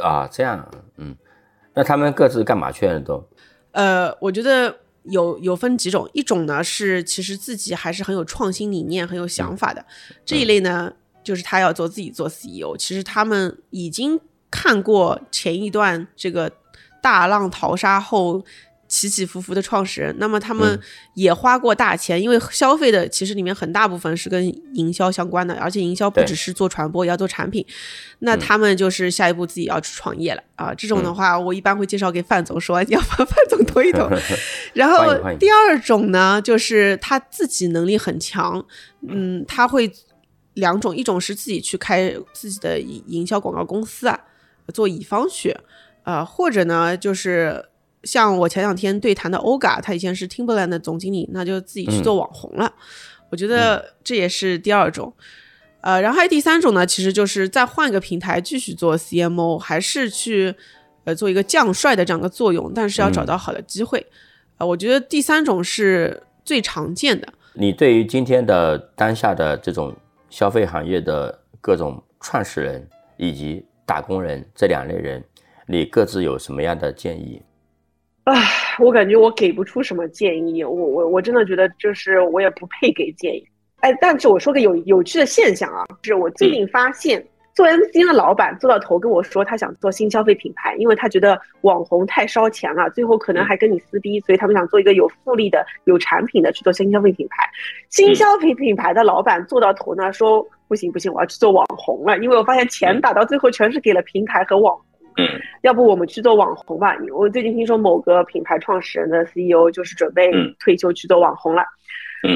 [0.00, 1.16] 啊，这样，嗯，
[1.74, 3.28] 那他们各自干嘛去了都？
[3.72, 9.84] 呃，我觉得有有分几种，一种呢是其实自己还是很有创新理念、很有想法的
[10.24, 10.92] 这一类呢，
[11.22, 14.18] 就是他要做自己做 CEO，其实他们已经
[14.50, 16.50] 看过前一段这个
[17.00, 18.44] 大浪淘沙后。
[18.92, 20.78] 起起伏伏的创始人，那么他们
[21.14, 27.64] 也花过大钱，因为消费的其实里面很大部分是跟营销相关的，而且营销不只是做传播，也要做产品。
[28.18, 30.74] 那他们就是下一步自己要去创业了啊！
[30.74, 34.06] 这种的话，我一般会介绍给范总说， 你要把范总推一推。
[34.74, 35.06] 然后
[35.38, 38.62] 第二种呢，就是他自己能力很强，
[39.08, 39.90] 嗯，他会
[40.52, 44.20] 两种，一种是自己去开自己的营销广告公司啊，
[44.74, 45.56] 做乙方去，
[46.04, 47.64] 呃，或者呢就是。
[48.04, 52.72] 像我前两天对谈的欧嘎，他以前是 Timberland 的总经理，那就自己去做网红了。
[53.30, 55.12] 我觉得这也是第二种，
[55.80, 60.54] 呃，然后还有第三种呢，其实就是再换一个平台继续做 CMO，还是去
[61.04, 64.06] 呃做一个将帅的这样一个作用，但是要找到好的机会。
[64.58, 67.26] 呃，我觉得第三种是最常见的。
[67.54, 69.96] 你对于今天的当下的这种
[70.28, 72.86] 消费行业的各种创始人
[73.16, 75.24] 以及打工人这两类人，
[75.66, 77.40] 你各自有什么样的建议？
[78.24, 78.34] 唉，
[78.78, 83.44] 我感觉我给不出什么建议，我我我真的觉得就是我也不配给建议。
[83.80, 97.44] 哎，但是我说个有有趣的现象啊，是我最近发现做 MCN 的老板做到头跟我说他想做新消费品牌，因为他觉得网红太烧钱了，最后可能还跟你撕逼，所以他们想做一个有复利的、有产品的去做新消费品牌。
[97.90, 104.80] 新消费品牌的老板做到头呢，说不行不行，我要去做网红了，因为我发现钱打到最后全是给了平台和网。
[105.16, 105.28] 嗯，
[105.62, 106.96] 要不我们去做网红吧？
[107.14, 111.62] 我最近听说某个品牌创始人的 CEO 就是准备退休去做网红了。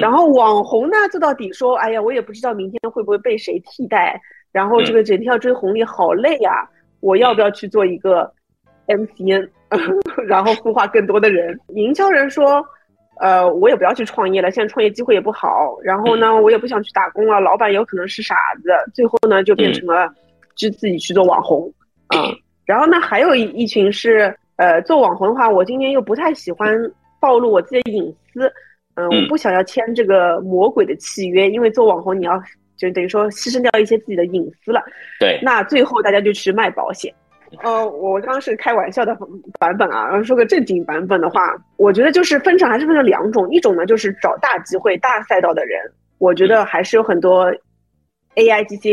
[0.01, 4.21] 然后网红呢，做到底说，哎呀，我也不知道明天会不会被谁替代。
[4.53, 6.69] 然后这个整天要追红利，好累呀！
[7.01, 8.33] 我要不要去做一个
[8.87, 9.49] MCN，
[10.27, 11.61] 然后孵化更多的人？
[11.75, 12.65] 营销人说，
[13.21, 15.77] 呃，我也不要去创业了，现在创业机会也不好。
[15.85, 18.71] 然后呢，我也不想去打工了，老板有可能是傻子。
[18.95, 20.09] 最后呢，就变成了
[20.57, 21.73] 就自己去做网红
[22.09, 22.19] 啊。
[22.67, 26.77] 然后呢，还有一一群是呃，做网红的话，我今天又不太喜欢
[27.21, 28.53] 暴露我自己的隐私，
[28.97, 32.43] 嗯，我不想要签这个魔鬼的契约，因为做网红你要
[32.77, 34.83] 就等于说牺牲掉一些自己的隐私了。
[35.21, 37.15] 对，那最后大家就去卖保险。
[37.63, 39.17] 呃，我刚刚是开玩笑的
[39.61, 45.81] 版本啊，然后说个正经版本的话，我觉得就是分成还是分成两种，一种呢就是找大机会、大赛道的人，
[46.19, 47.55] 我觉得还是有很多
[48.37, 48.93] A I G C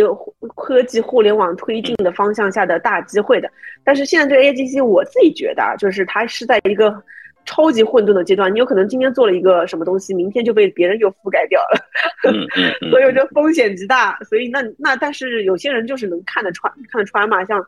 [0.55, 3.49] 科技互联网推进的方向下的大机会的。
[3.83, 6.93] 但是现在这个 A I G C，我自己觉得啊，就是它是在一个
[7.45, 12.29] 超级混沌的阶段，你有可能今天做了一个什么东西，明天就被别人就覆盖掉了，
[12.89, 14.17] 所以我觉得风险极大。
[14.29, 17.63] 所以那那但是有些人就是能看得穿，看得穿嘛，像。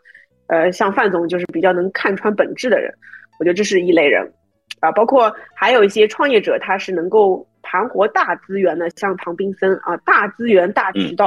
[0.48, 2.94] 呃，像范总就是比较能看穿本质的人，
[3.40, 4.32] 我觉得这是一类人，
[4.80, 11.26] 啊，包括还有一些创业者，他是能够盘活大资源的，像唐斌森啊，大资源大渠道，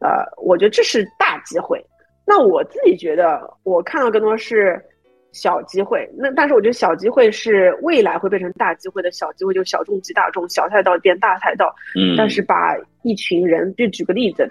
[0.00, 1.84] 呃，我觉得这是大机会。
[2.24, 4.80] 那我自己觉得，我看到更多是
[5.32, 6.08] 小机会。
[6.16, 11.74] 那但是我觉得小机会是未来会变成大机会的小机会，就小众即大众，小赛道变大赛道。
[11.96, 12.14] 嗯。
[12.16, 14.48] 但是把一群人，就举个例子，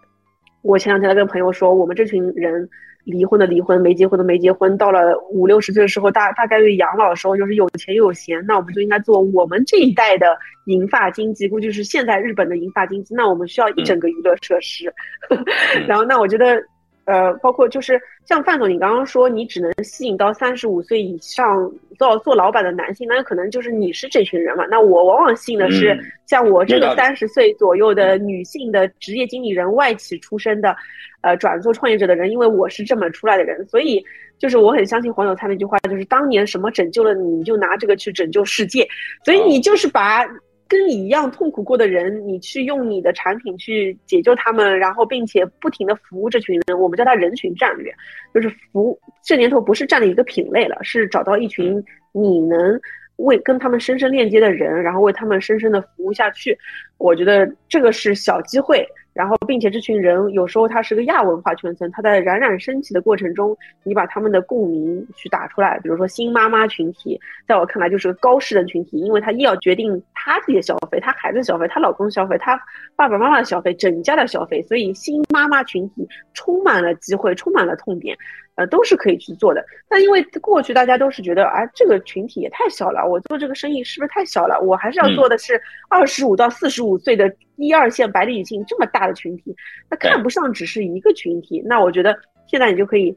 [0.61, 2.69] 我前两天在跟朋友说，我们这群人。
[3.07, 13.15] 离婚的离婚，没结婚的没结婚，到了五六十岁的时候，大大概率养老的时候，就是有钱又有闲，那我们就应该做我们这一代的银发经济，估计是现在日本的银发经济。
[13.15, 14.93] 那我们需要一整个娱乐设施，
[15.87, 16.61] 然后那我觉得，
[17.07, 24.65] 呃，包括就是像范总，你刚刚说你只能吸引到三十五岁以上做做老板的男性，那有可能就是你是这群人嘛？
[24.69, 30.75] 那我往往吸引的是像我这个三十岁左右的女性的职业经理人，外企出身的。
[31.21, 34.01] 呃，转做创业者的人，因为我是这么出来的人，所以
[34.37, 38.87] 就是我很相信黄有才那句话，就是当年什么拯救了你，你就拿这个去拯救世界。
[39.25, 40.23] 所以你就是把
[40.67, 47.93] 跟你一样痛苦过的人，你去用你的产品去解救他们，然后并且不停的服务这群人，我们叫它人群战略，
[48.33, 52.79] 就是服这年头不是占了一个品类了，是找到一群你能
[53.17, 56.57] 为跟他们深深链接的人，然后为他们深深的服务下去。
[56.97, 58.87] 我觉得这个是小机会。
[59.17, 65.79] 然后，并且这群人有时候他是个亚文化圈层，他在冉冉升起的过程中，你把他们的共鸣去打出来。
[65.81, 72.55] 比如说新妈妈群体，在我看来就是个高势人群体，因为她一要决定她自己的消费，她孩子消费，她老公消费，她
[72.95, 78.15] 爸爸妈妈的消费，整家的消费，所以新妈妈群体充满了机会，充满了痛点。
[78.57, 84.59] 呃，都是可以去做的，但因为过去大家都是觉得，啊，这个群体也太小了，我做这个生意是不是太小了？
[84.59, 89.55] 我还是要做的是二十五到四十五岁的一二线白领女性这么大的群体，
[89.91, 91.61] 那看不上只是一个群体。
[91.67, 92.17] 那我觉得
[92.47, 93.15] 现在你就可以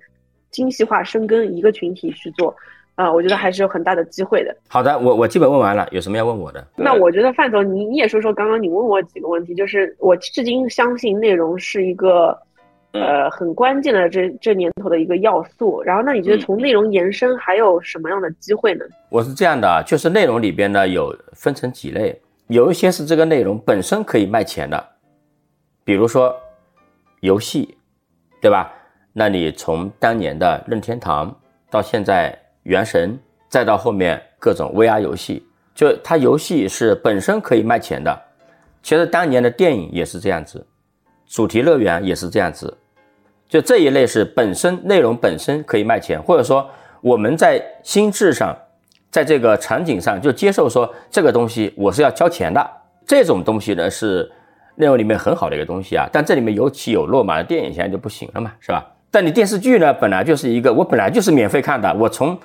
[0.50, 2.55] 精细化深耕一个群体去做，
[2.94, 4.55] 啊，我觉得还是有很大的机会的。
[4.68, 6.62] 好的，我我基本问完了，有什么要问我的？
[6.76, 12.38] 那我觉得范总，你你也说说刚刚你问我几个问题，就是我至今相信内容是一个。
[12.92, 15.81] 呃，很关键的这这年头的一个要素。
[15.83, 18.85] 然后，那你觉得从内容延伸还有什么样的机会呢？
[19.09, 24.88] 我是这样的，就是内容里边呢有分成几类，有一些是这个内容本身可以卖钱的，
[25.85, 26.35] 比如说
[27.20, 27.76] 游戏，
[28.40, 28.72] 对吧？
[29.12, 31.33] 那你从当年的任天堂
[31.70, 38.20] 到现在原神，再到后面各种 VR 游戏，就它游戏是本身可以卖钱的。
[38.83, 40.66] 其实当年的电影也是这样子，
[41.26, 42.76] 主题乐园也是这样子。
[43.50, 46.64] 就这一类是本身内容本身可以卖钱，或者说
[47.00, 48.56] 我们在心智上，
[49.10, 52.64] 在这个场景上就接受说这个东西我是要交钱的，
[53.04, 54.30] 这种东西呢是
[54.76, 56.08] 内容里面很好的一个东西啊。
[56.12, 58.88] 但这里面有起有落嘛，电影现在就不行了嘛，是吧？
[59.10, 62.38] 但你电视剧呢，本来就是一个我本来就是免费看的，我从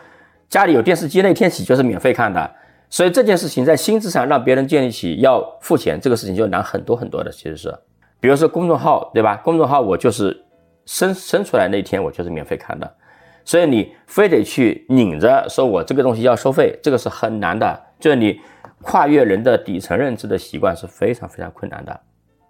[0.50, 2.52] 家里有电视机那天起就是免费看的，
[2.90, 7.72] 所以这件事情在心智上让别人建立起要付钱这个事情就难很多很多的，其实是，
[8.20, 9.40] 比如说公众号对吧？
[9.44, 10.42] 公众号我就是。
[10.86, 12.96] 生生出来那天我就是免费看的，
[13.44, 17.84] 所以你非得去拧着说我这个东西要收费，这个是很难的。
[18.00, 18.40] 就是你
[18.82, 22.00] 跨越人的底层认知的习惯是非常非常困难的，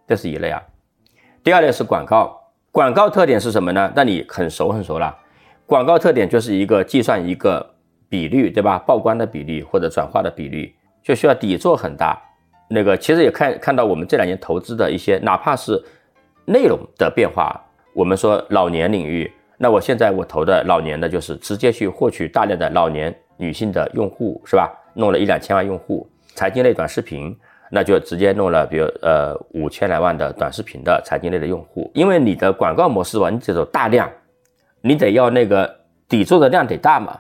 [0.08, 0.62] 这是一类啊。
[1.44, 2.36] 第二类是广告，
[2.72, 3.94] 广告特点是什么呢？
[3.96, 5.16] 那你很熟很熟了。
[5.66, 7.76] 广告特点就是一个计算一个
[8.10, 8.78] 比率，对吧？
[8.80, 12.20] 曝光的比例或者转化的比率，就需要底座很大。
[12.68, 15.82] 那个其实也看看到我们这两年投资的一些，哪怕是
[16.46, 17.62] 内容的变化。
[17.96, 24.70] 我们说老年领域，那我现在我投的老年的，就是直接去获取大量的老年女性的用户，是吧？
[24.96, 27.34] 弄了一两千万用户，财经类短视频，
[27.72, 34.12] 那就直接弄了，比如呃五千来万的短视频的财经类的用户，因为你的广告模式吧，你这种大量，
[34.82, 35.74] 你得要那个
[36.10, 37.18] 底座的量得大嘛。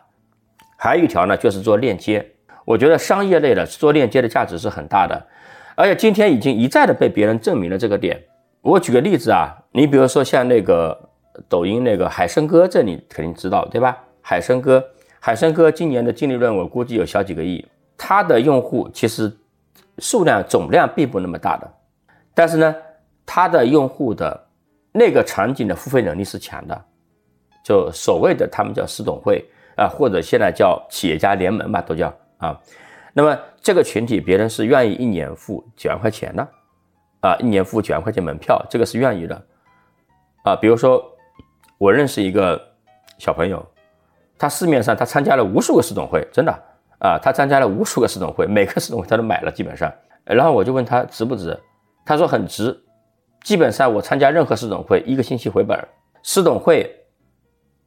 [0.77, 2.25] 还有一条呢，就是做链接。
[2.65, 5.25] 我觉得商业类的做链接的价值是很大的，
[5.73, 8.21] 而且今天已经一再的被别人证明了这个点。
[8.65, 10.99] 我举个例子啊，你比如说像那个
[11.47, 13.95] 抖音那个海参哥，这你肯定知道对吧？
[14.21, 14.83] 海参哥，
[15.19, 17.63] 海参哥今年的净利润我估计有小几个亿，
[17.95, 19.31] 他的用户其实
[19.99, 21.71] 数量总量并不那么大的，
[22.33, 22.75] 但是呢，
[23.23, 24.47] 他的用户的
[24.91, 26.85] 那个场景的付费能力是强的，
[27.63, 29.45] 就所谓的他们叫私董会
[29.77, 32.11] 啊，或者现在叫企业家联盟吧，都叫。
[32.37, 32.59] 啊，
[33.13, 36.47] 那么这个群体别人是愿意一年付几万块钱的，
[37.25, 39.45] 啊，一年付几万块钱门票，这个是愿意的，
[40.43, 41.03] 啊，比如说
[41.79, 42.61] 我认识一个
[43.17, 43.65] 小朋友，
[44.37, 46.53] 他市面上他参加了无数个市总会，真的。
[46.99, 51.55] 啊，他参加了无数个市总会，每个市总会他都买了，基本上，然后我就问他值不值，
[52.05, 52.75] 他说很值，
[53.43, 55.77] 基本上我参加任何市总会一个星期回本，
[56.23, 56.89] 市总会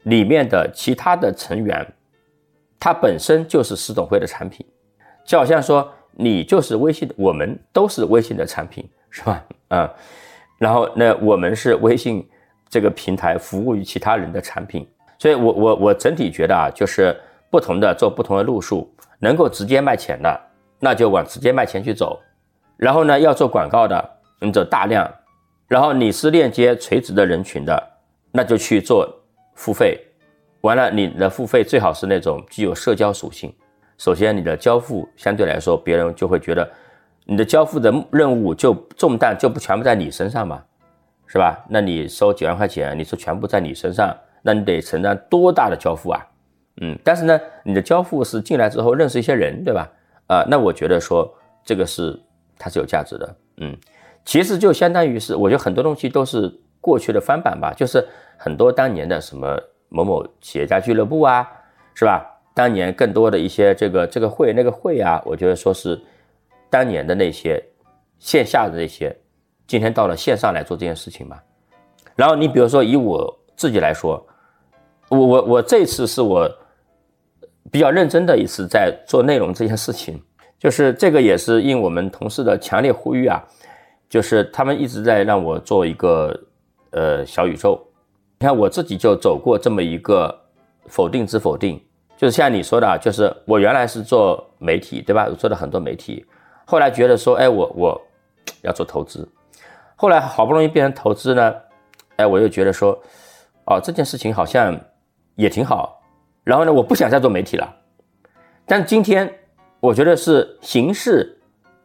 [0.03, 1.85] 里面的其他的成员。
[2.79, 4.65] 他本身就是私董会的产品，
[5.25, 8.89] 就好像说你就是微信，我们都是微信的产品，
[9.19, 9.45] 是吧？
[9.69, 9.91] 啊，
[10.59, 12.25] 然后那我们是微信
[12.69, 14.87] 这个平台服务于其他人的产品，
[15.19, 17.17] 所以我我我整体觉得啊，就是
[17.51, 18.89] 不同的做不同的路数，
[19.19, 20.41] 能够直接卖钱的，
[20.79, 22.21] 那就往直接卖钱去走，
[22.77, 24.11] 然后呢，要做广告的，
[24.41, 25.13] 你走大量，
[25.67, 27.91] 然后你是链接垂直的人群的，
[28.31, 29.13] 那就去做
[29.57, 30.01] 付费。
[30.61, 33.53] 完了，你的付费最好是那种具有社交属性。
[33.97, 36.69] 首先，你的交付相对来说，别人就会觉得
[37.29, 40.63] 你的交付的任务就重担就不全部在你身上嘛，
[41.27, 41.63] 是吧？
[41.69, 46.27] 那你收几万块钱，你说全部在你身上，那你得承担多大的交付啊？
[46.81, 49.87] 嗯，但是呢，你的交付是进来之后认识一些人，对吧？
[50.29, 51.31] 啊，那我觉得说
[51.63, 52.19] 这个是
[52.59, 53.37] 它是有价值的。
[53.59, 53.77] 嗯，
[54.25, 56.51] 其实就相当于是，我觉得很多东西都是
[56.81, 58.03] 过去的翻版吧，就是
[58.37, 59.59] 很多当年的什么。
[59.91, 61.51] 某某企业家俱乐部啊，
[61.95, 62.23] 是吧？
[62.53, 65.99] 当年更多的一些这个这个会那个会啊，我觉得说是
[66.71, 67.63] 当年的那些
[68.19, 69.17] 线下的那些，
[69.67, 71.43] 今天到了线上来做这件事情吧。
[72.17, 74.27] 然后你比如说以我自己来说，
[75.09, 76.51] 我我我这次是我
[77.71, 80.21] 比较认真的一次在做内容这件事情，
[80.59, 83.43] 就是这个也是应我们同事的强烈呼吁啊，
[84.09, 86.39] 就是他们一直在让我做一个
[86.91, 87.81] 呃小宇宙。
[88.41, 90.37] 你看我自己就走过这么一个
[90.87, 91.81] 否定之否定，
[92.17, 95.27] 就是像你说的，就是我原来是做媒体，对吧？
[95.29, 96.25] 我做了很多媒体，
[96.71, 98.07] 后来觉得说，哎，我我
[98.61, 99.27] 要做投资，
[99.97, 101.55] 后来好不容易变成投资呢，
[102.17, 102.93] 哎，我又觉得说，
[103.65, 104.79] 哦，这件事情好像
[105.35, 106.03] 也挺好，
[106.45, 107.75] 然后呢，我不想再做媒体了，
[108.67, 109.33] 但今天
[109.81, 111.41] 我觉得是形势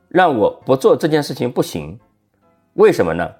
[0.10, 1.98] 让我不做这件事情不行，
[2.74, 3.32] 为什么呢？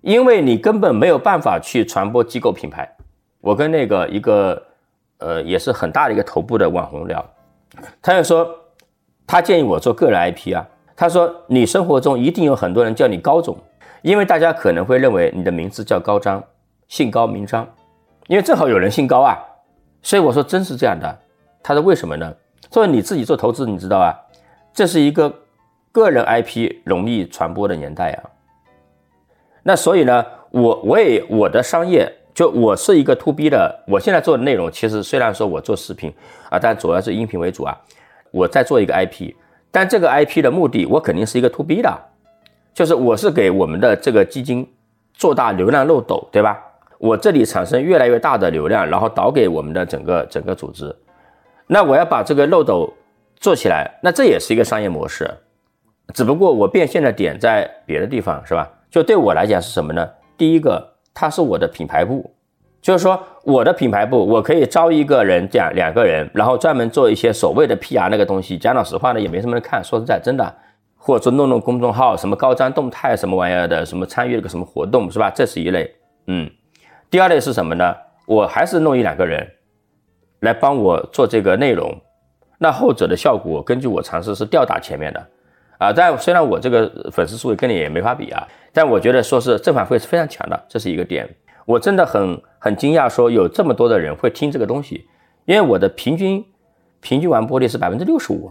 [0.00, 2.88] 因为你根本没有办法去传播机构品牌。
[3.40, 4.64] 我跟那个一个
[5.18, 7.28] 呃也是很大的一个头部的网红聊，
[8.00, 8.48] 他就说
[9.26, 10.66] 他建议我做个人 IP 啊。
[10.94, 13.56] 他说你生活中一定有很多人叫你高总，
[14.02, 16.42] 因为大家可能会认为你的名字叫高张，
[16.86, 17.66] 姓高名张，
[18.28, 19.36] 因为正好有人姓高啊。
[20.02, 21.18] 所以我说真是这样的。
[21.62, 22.32] 他说为什么呢？
[22.70, 24.14] 作为你自己做投资，你知道啊，
[24.72, 25.32] 这是一个
[25.90, 28.30] 个人 IP 容易传播的年代啊。
[29.62, 36.12] 那所以呢，我我也我的商业就我是一个 to B 的，我现在做的内容其实虽然说我做视频
[36.50, 37.76] 啊，但主要是音频为主啊。
[38.32, 39.32] 我再做一个 IP，
[39.70, 41.96] 但这个 IP 的目的我肯定是一个 to B 的，
[42.74, 44.68] 就是我是给我们的这个基金
[45.14, 46.58] 做大流量漏斗，对吧？
[46.98, 50.94] 我这里产生越来越大的流量，然后导给我们的整个整个组织。
[51.66, 52.92] 那我要把这个漏斗
[53.36, 55.28] 做起来，那这也是一个商业模式，
[56.14, 58.70] 只不过我变现的点在别的地方，是吧？
[58.90, 60.08] 就对我来讲是什么呢？
[60.36, 62.32] 第一个，它是我的品牌部，
[62.82, 68.58] 就是说我的品牌部，我可以招一个人，这样两个人，然后专门做一些所谓的 PR 那个东西。
[68.58, 69.82] 讲老实话呢，也没什么人看。
[69.82, 70.52] 说实在，真的，
[70.96, 75.30] 或者说弄弄公众号，什么高瞻动态什么玩意儿的，什么参与了个什么活动，是吧？
[75.30, 75.94] 这是一类。
[76.26, 76.50] 嗯，
[77.08, 77.94] 第二类是什么呢？
[78.26, 79.48] 我还是弄一两个人
[80.40, 81.96] 来帮我做这个内容，
[82.58, 85.24] 那后者的效果，根据我尝试是吊打前面的。
[85.78, 91.28] 啊，但虽然我这个粉丝数跟你也没法比啊，但我觉得说是正反馈是非常强的，这是一个点。
[91.64, 95.06] 我真的很很惊讶，说有这么多的人会听这个东西，
[95.44, 96.44] 因为我的平均
[97.00, 98.50] 平均完播率是百分之六十五，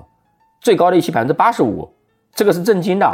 [0.60, 1.94] 最高的一期百分之八十五，
[2.34, 3.06] 这个是震惊的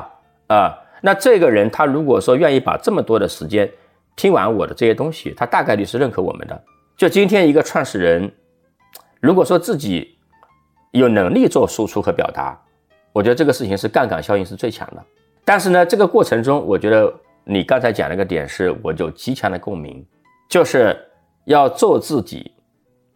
[0.47, 0.77] 啊。
[1.01, 3.69] 那这个人他如果说愿意把这么多的时间
[4.15, 6.63] 听完我的这些东西，他大概率是认可我们的。
[6.95, 8.31] 就今天一个创始人，
[9.19, 10.17] 如果说自己
[10.91, 12.59] 有能力做输出和表达。
[13.13, 15.03] 我觉得这个事情是杠杆效应是最强的，
[15.43, 17.11] 但是呢，这个过程中，我觉得
[17.49, 20.05] 你刚才讲那个点是，我就极强的共鸣，
[20.49, 20.93] 就是
[21.45, 22.51] 要做自己，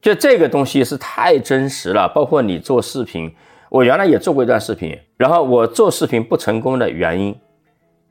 [0.01, 2.07] 就这个东西是太真实了。
[2.15, 3.29] 包括你做视频，
[3.69, 7.37] 我原来也做过一段视频，然后我做视频不成功的原因，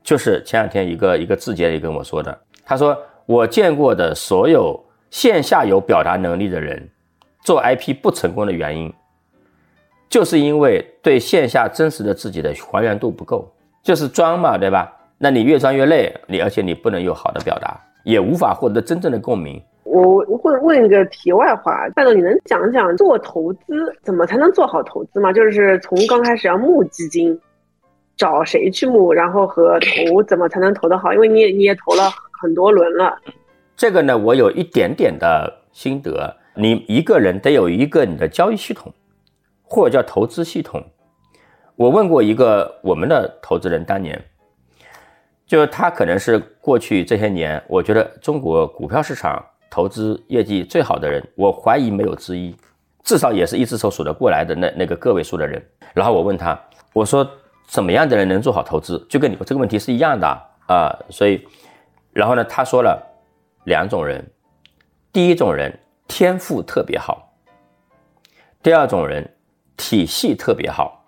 [0.03, 2.95] 就是前两天一个一个字节也跟我说的，他说
[3.25, 6.87] 我见过的所有线下有表达能力的人
[7.41, 8.93] 做 IP 不成功的原因，
[10.07, 13.51] 就是因为对线下真实的自己的还原度不够，
[13.81, 14.91] 就是装嘛，对吧？
[15.23, 19.61] 那你越装越累，你而且你不能有好的表达，也无法获得真正的共鸣。
[19.83, 25.31] 我会问一个题外话，范总，你能讲讲做投资怎么才能做好投资吗？
[25.31, 27.39] 就是从刚开始要募基金，
[28.17, 31.13] 找谁去募，然后和投怎么才能投得好？
[31.13, 32.09] 因为你也你也投了
[32.41, 33.15] 很多轮了。
[33.77, 36.35] 这个呢，我有一点点的心得。
[36.55, 38.91] 你一个人得有一个你的交易系统，
[39.63, 40.83] 或者叫投资系统。
[41.75, 44.21] 我问过一个我们的投资人，当年，
[45.51, 49.45] 就是他可能是过去这些年，我觉得中国股票市场。
[49.69, 52.55] 投资业绩最好的人，我怀疑没有之一，
[53.03, 55.61] 至少也是一只手数得过来的那那个个位数的人。
[55.93, 56.57] 然后我问他，
[56.93, 57.29] 我说
[57.67, 59.05] 怎么样的人能做好投资？
[59.09, 60.27] 就跟你这个问题是一样的
[60.67, 60.97] 啊。
[61.09, 61.45] 所以，
[62.13, 63.01] 然后呢，他说了
[63.65, 64.25] 两种人，
[65.11, 65.77] 第一种人
[66.07, 67.29] 天赋特别好，
[68.63, 69.29] 第二种人
[69.75, 71.05] 体系特别好。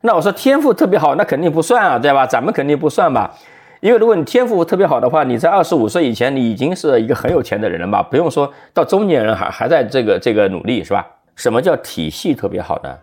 [0.00, 2.26] 那我说天赋特别好，那肯定不算啊，对吧？
[2.26, 3.34] 咱们肯定不算吧。
[3.80, 8.02] 因为如果你天赋特别好的话，你在二十五岁以前，你已经是一个很有钱的人了吧？
[8.02, 11.06] 不用说到中年人还还在这个这个努力，是吧？
[11.34, 12.98] 什么叫体系特别好呢？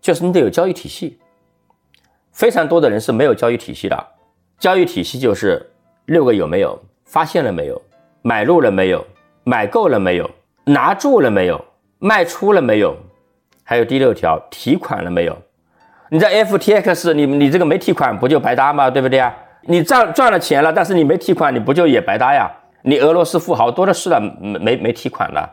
[0.00, 1.18] 就是你得有交易体系。
[2.32, 4.06] 非常多的人是没有交易体系的。
[4.58, 5.70] 交易体系就是
[6.06, 6.78] 六个有没有？
[7.04, 7.80] 发现了没有？
[8.22, 9.04] 买入了没有？
[9.44, 10.30] 买够了没有？
[10.64, 11.64] 拿住了没有？
[11.98, 12.96] 卖出了没有？
[13.62, 15.36] 还有第六条，提款了没有？
[16.10, 18.88] 你在 FTX，你你这个没提款不就白搭吗？
[18.88, 19.34] 对不对啊？
[19.66, 22.50] 你赚赚了钱了，但是你没提款，你不就也白搭呀？
[22.82, 25.48] 你俄罗斯富豪多的是了，没没没提款了，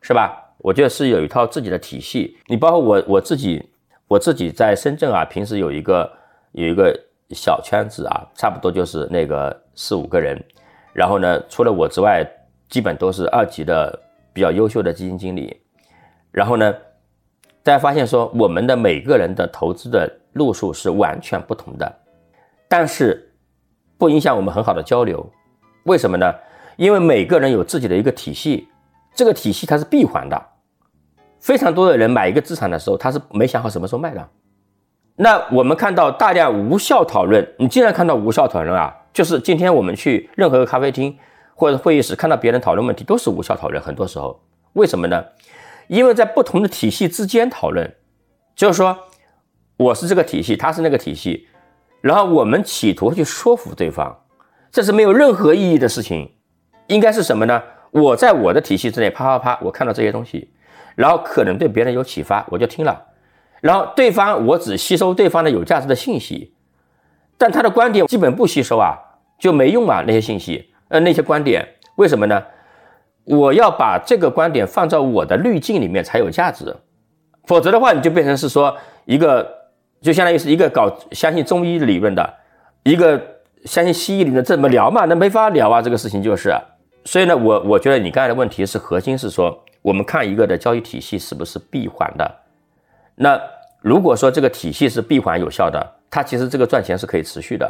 [0.00, 0.40] 是吧？
[0.58, 2.38] 我觉得是有一套自己的体系。
[2.46, 3.68] 你包括我我自己，
[4.06, 6.08] 我自己在深圳啊，平时有一个
[6.52, 6.96] 有一个
[7.30, 10.40] 小圈子啊，差不多就是那个四五个人。
[10.92, 12.24] 然后呢，除了我之外，
[12.68, 13.98] 基本都是二级的
[14.32, 15.60] 比较优秀的基金经理。
[16.30, 16.72] 然后呢，
[17.64, 21.92] 大家发现说，我们的每个人的投资的路数是完全不同的，
[22.68, 23.25] 但是。
[23.98, 25.32] 不影响我们很好的交流，
[25.84, 26.34] 为什么呢？
[26.76, 28.68] 因为每个人有自己的一个体系，
[29.14, 30.40] 这个体系它是闭环的。
[31.40, 34.28] 非常多的人买一个资产的时候，他是没想好什么时候卖的。
[35.16, 41.16] 那我们看到大量无效讨论，你经常看到无效讨论啊，就是今天我们去任何咖啡厅
[41.54, 43.82] 或者会议室看到别人讨论问题，都是无效讨论。
[43.82, 44.38] 很多时候，
[44.74, 45.24] 为什么呢？
[45.86, 47.94] 因为在不同的体系之间讨论，
[48.54, 48.98] 就是说
[49.76, 51.48] 我是这个体系，他是那个体系。
[52.06, 54.16] 然后我们企图去说服对方，
[54.70, 56.30] 这是没有任何意义的事情。
[56.86, 57.60] 应该是什么呢？
[57.90, 60.48] 我在我的体系之内，啪啪啪，我看到这些东西，
[60.94, 63.02] 然后可能对别人有启发，我就听了。
[63.60, 66.54] 然后对方，我只吸收对方的有价值的信息，
[67.36, 68.96] 但他的观点基本不吸收啊，
[69.36, 70.04] 就没用啊。
[70.06, 72.40] 那些信息，呃，那些观点，为什么呢？
[73.24, 76.76] 我要把这个观点放在我的滤镜里面才有价值，
[77.46, 78.76] 否则的话，你就变成是说
[79.06, 79.55] 一个。
[80.06, 82.34] 就相当于是一个搞相信中医理论的，
[82.84, 83.20] 一个
[83.64, 85.04] 相信西医理论，怎么聊嘛？
[85.04, 85.82] 那没法聊啊！
[85.82, 86.54] 这个事情就是，
[87.04, 92.34] 所以呢，我我觉得你刚才的问题是核心是说，我们看一个的交易体系是不是闭环的？
[93.16, 93.36] 那
[93.80, 97.68] 如果说这个体系是闭环有效的，它其实这个赚钱是可以持续的。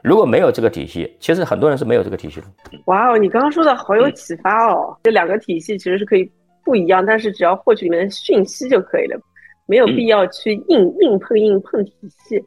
[0.00, 2.46] 如果没有这个体系，其实很多人是没有这个体系的。
[2.84, 4.96] 哇哦，你刚刚说的好有启发哦！
[5.02, 6.30] 这两个体系其实是可以
[6.64, 9.18] 不一样，但是只要获取里面的讯息就可以了。
[9.66, 11.92] 没有必要去硬硬碰硬碰体
[12.26, 12.44] 系，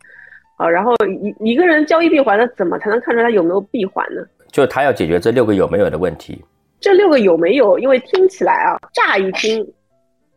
[0.57, 4.22] 啊，然后一一个人交易闭环，那怎么才能看出来他有没有闭环呢？
[4.51, 6.43] 就是他要解决这六个有没有的问题。
[6.80, 7.78] 这六个有没有？
[7.80, 9.68] 因为听起来啊，乍一听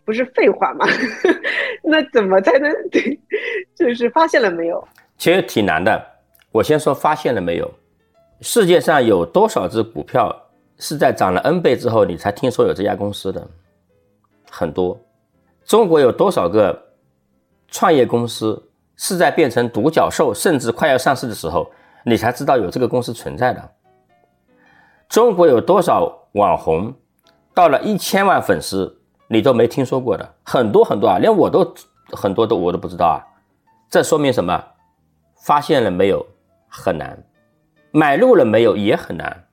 [0.05, 0.87] 不是废话吗？
[1.85, 3.18] 那怎么才能对？
[3.76, 4.87] 就是发现了没有？
[5.18, 6.03] 其实挺难的。
[6.51, 7.70] 我先说发现了没有？
[8.41, 10.35] 世界上有多少只股票
[10.78, 13.47] 是在涨了 N 倍之后，你才听说有这家公司的？
[14.51, 14.99] 很多。
[15.71, 16.77] 中国有多少个
[17.68, 18.61] 创业公司
[18.97, 21.71] 是在变成独角兽，甚至快要上市的时候，
[22.05, 23.71] 你才知道有这个公司存在的？
[25.09, 26.93] 中国有多少网红
[27.55, 30.35] 到了一千万粉丝，你都没听说过的？
[30.43, 31.73] 很多很多啊，连我都
[32.11, 33.23] 很多都我都不知道啊。
[33.89, 34.61] 这说明什么？
[35.45, 36.27] 发现了没有？
[36.68, 37.16] 很难。
[37.93, 38.77] 买入了没有？
[38.77, 39.45] 也很难。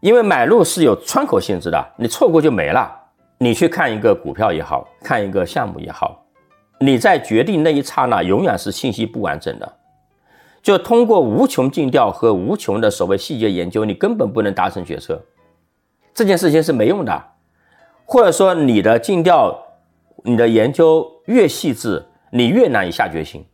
[0.00, 3.01] 因为买入是有窗口性质的，你错过就没了。
[3.42, 6.24] 你去看一个股票也好看一个项目也好，
[6.78, 9.78] 你在决定那一刹那永远是信息不完整的，
[10.62, 15.20] 就通过无穷尽调和无穷的所谓细节研究，你根本不能达成决策，
[16.14, 17.20] 这件事情是没用的。
[18.04, 19.60] 或者说你的尽调，
[20.22, 23.44] 你的研究越细致，你越难以下决心，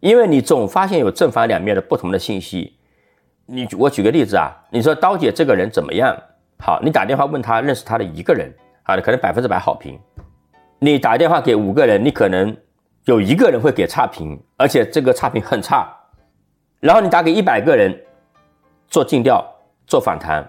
[0.00, 2.78] 因为你总发现有正反两面的不同的信息。
[3.44, 6.16] 你我举个例子啊，你说刀姐这个人怎么样？
[6.58, 8.50] 好，你打电话问他认识他的一个人，
[8.86, 9.98] 啊，可能百分之百好评。
[10.78, 12.56] 你打电话给五个人，你可能
[13.04, 15.86] 有一个人会给差评，而且这个差评很差。
[16.80, 17.98] 然后你打给一百个人
[18.88, 19.44] 做尽调、
[19.86, 20.48] 做访谈，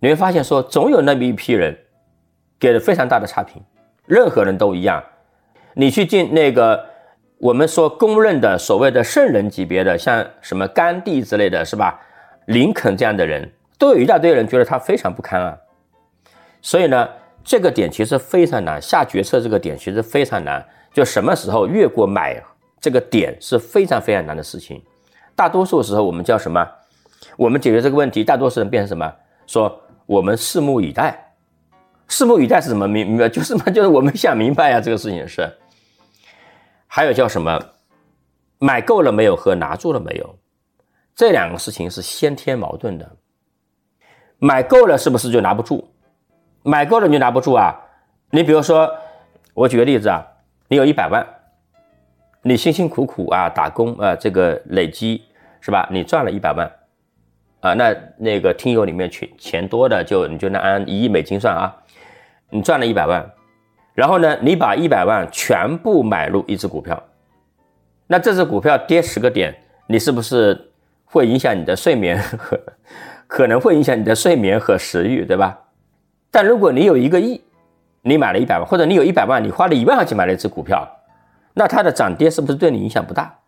[0.00, 1.76] 你会发现说总有那么一批人
[2.58, 3.62] 给了非常大的差评。
[4.06, 5.02] 任何人都一样，
[5.74, 6.82] 你去进那个
[7.36, 12.00] 我们说公认的所谓的圣人级别的，像什么甘地之类的是吧？
[12.46, 15.58] 林肯这样的人，都有一大堆人觉得他非常不堪啊。
[16.62, 17.08] 所以呢，
[17.48, 20.62] 这个点其实非常难下决策，这个点其实非常难。
[20.92, 22.38] 就什么时候越过买
[22.78, 24.82] 这个点是非常非常难的事情。
[25.34, 26.68] 大多数时候我们叫什么？
[27.38, 29.10] 我们解决这个问题，大多数人变成什么？
[29.46, 31.34] 说我们拭目以待。
[32.06, 32.86] 拭目以待是什么？
[32.86, 35.50] 明明白 就是嘛，就是我们想明白呀，这个事情是。
[36.86, 37.58] 还有叫什么？
[38.58, 40.38] 买够了没有和拿住了没有？
[41.16, 43.10] 这两个事情是先天矛盾的。
[44.38, 45.88] 买够了是不是就拿不住？
[46.68, 47.74] 买够了你就拿不住啊？
[48.30, 48.94] 你比如说，
[49.54, 50.22] 我举个例子啊，
[50.68, 51.26] 你有一百万，
[52.42, 55.24] 你辛辛苦苦啊打工啊，这个累积
[55.62, 55.88] 是吧？
[55.90, 56.70] 你赚了一百万
[57.60, 61.74] 啊，那那个听友里面钱钱多的就你就能按一亿美金算啊。
[62.50, 63.26] 你赚了一百万，
[63.94, 67.02] 然后呢，你把一百万全部买入一只股票，
[68.06, 69.54] 那这只股票跌十个点，
[69.86, 70.70] 你是不是
[71.06, 72.60] 会影响你的睡眠和
[73.26, 75.58] 可能会影响你的睡眠和食欲，对吧？
[76.30, 77.42] 但如果你有一个亿，
[78.02, 80.86] 你买了一百万，或者你有一百万，你花了一万块钱买了一只股票，
[81.54, 83.38] 那它的涨跌是不是对你影响不大？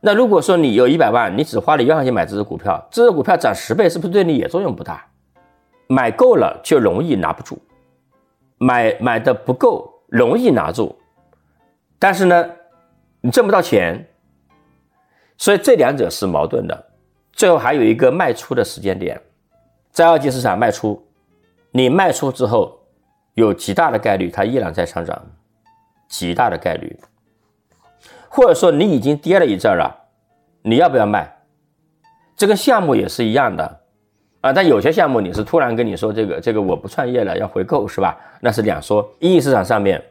[0.00, 5.04] 那如果说你有一百万，你只花了一万块钱买这只股票，这只股票涨十倍，是不是对你也作用不大？
[5.88, 7.58] 买够了就容易拿不住。
[8.58, 10.96] 买买的不够容易拿住，
[11.98, 12.50] 但是呢，
[13.20, 14.08] 你挣不到钱，
[15.36, 16.86] 所以这两者是矛盾的。
[17.32, 19.20] 最后还有一个卖出的时间点，
[19.90, 21.06] 在二级市场卖出，
[21.76, 22.78] 你卖出之后，
[23.34, 25.26] 有极大的概率它依然在上涨，
[26.08, 26.98] 极大的概率，
[28.30, 29.94] 或者说你已经跌了一阵了，
[30.62, 31.36] 你要不要卖？
[32.34, 33.80] 这个项目也是一样的。
[34.40, 38.18] 啊，但有些项目你是突然跟你说这个这个我不创业了，要回购是吧？
[38.40, 39.06] 那是两说。
[39.18, 40.02] 一级市场上面，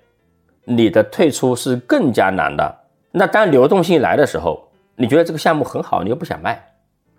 [0.66, 2.76] 你的退出是更加难的。
[3.10, 6.64] 那当流动性来的时候，你觉得这个项目很好，你又不想卖，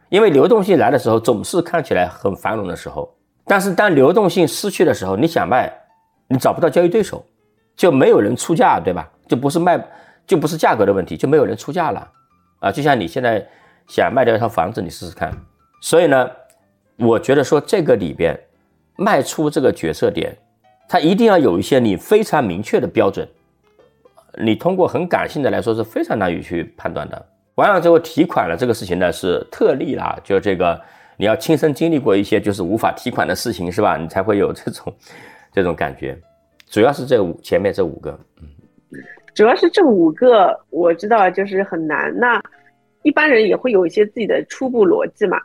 [0.08, 3.12] 因为流动性来的时候总是看起来很繁荣的时候。
[3.46, 5.72] 但是当流动性失去的时候，你想卖，
[6.28, 7.24] 你找不到交易对手，
[7.76, 9.08] 就没有人出价，对吧？
[9.28, 9.82] 就不是卖，
[10.26, 12.08] 就不是价格的问题，就没有人出价了。
[12.60, 13.46] 啊，就像你现在
[13.86, 15.32] 想卖掉一套房子，你试试看。
[15.80, 16.30] 所以呢？
[16.98, 18.34] 我觉得说这个里边
[18.96, 20.34] 卖出这个决策点，
[20.88, 23.28] 它一定要有一些你非常明确的标准，
[24.38, 27.26] 你通过很感性的来说是非常难以去判断的。
[27.56, 30.80] 完了之后提款了这个事情呢是特例啦，就这个
[31.16, 33.96] 你要亲身经历过一些就是无法提款的事情是吧？
[33.96, 34.94] 你才会有这种
[35.52, 36.18] 这种感觉。
[36.68, 38.48] 主要是这五前面这五个，嗯，
[39.34, 42.12] 主要是这五个我知道就是很难。
[42.18, 42.42] 那
[43.02, 45.38] 一般人也会有一些自己的初步逻辑嘛。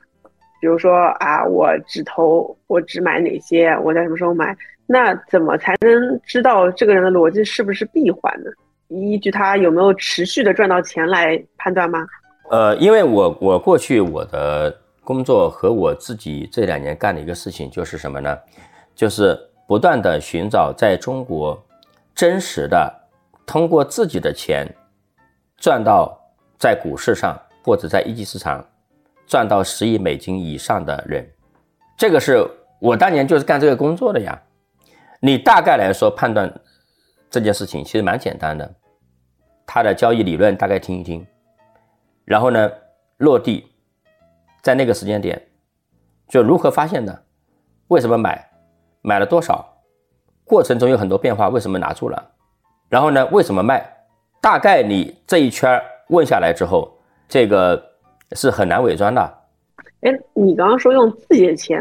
[0.60, 3.70] 比如说啊，我只投，我只买哪些？
[3.84, 4.56] 我在什么时候买？
[4.86, 8.52] 那怎么才能知道这个人的逻辑是不是闭环呢？
[8.90, 12.06] 依据他有没有持续的赚到钱来判断吗？
[12.50, 18.38] 呃，因为我我过去我的工作和我自己这两年干的一个事情就是什么呢？
[18.96, 19.38] 就是
[19.68, 21.62] 不断的寻找在中国
[22.14, 22.94] 真实的
[23.46, 24.68] 通过自己的钱
[25.58, 26.20] 赚到
[26.58, 28.66] 在股市上或者在一级市场。
[29.28, 31.26] 赚到十亿美金以上的人，
[31.96, 32.46] 这个是
[32.82, 34.38] 我当年就是干这个工作的呀。
[35.22, 36.54] 你大概来说判断
[37.30, 38.70] 这件事情其实蛮简单的，
[39.66, 41.26] 他的交易理论大概听一听，
[42.26, 42.70] 然后呢
[43.20, 43.71] 落地，
[44.62, 45.42] 在那个时间点
[46.28, 47.24] 就如何发现的，
[47.88, 48.50] 为什么买，
[49.02, 49.78] 买了多少，
[50.44, 52.32] 过程中有很多变化，为什么拿住了，
[52.90, 53.86] 然后呢为什么卖，
[54.42, 56.92] 大概你这一圈问下来之后，
[57.28, 57.92] 这个。
[58.34, 59.22] 是很难伪装的。
[60.04, 61.78] 哎，你刚刚说用自己的钱，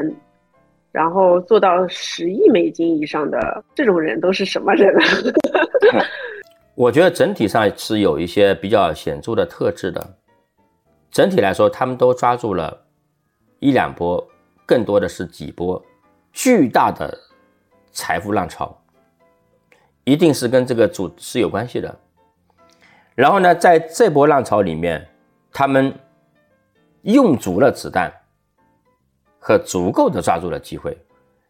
[0.91, 4.93] 然后做到十亿美金以上的这种人都是什么人？
[6.74, 10.05] 我觉得整体上是有一些比较显著的特质的。
[11.11, 12.84] 整体来说，他们都抓住了
[13.58, 14.26] 一两波，
[14.66, 15.82] 更多的是几波
[16.32, 17.18] 巨大的
[17.92, 18.76] 财富浪潮，
[20.04, 21.98] 一定是跟这个主是有关系的。
[23.14, 25.08] 然后呢，在这波浪潮里面，
[25.52, 25.94] 他们。
[27.02, 28.12] 用足了子弹
[29.38, 30.94] 和足够的抓住了机会，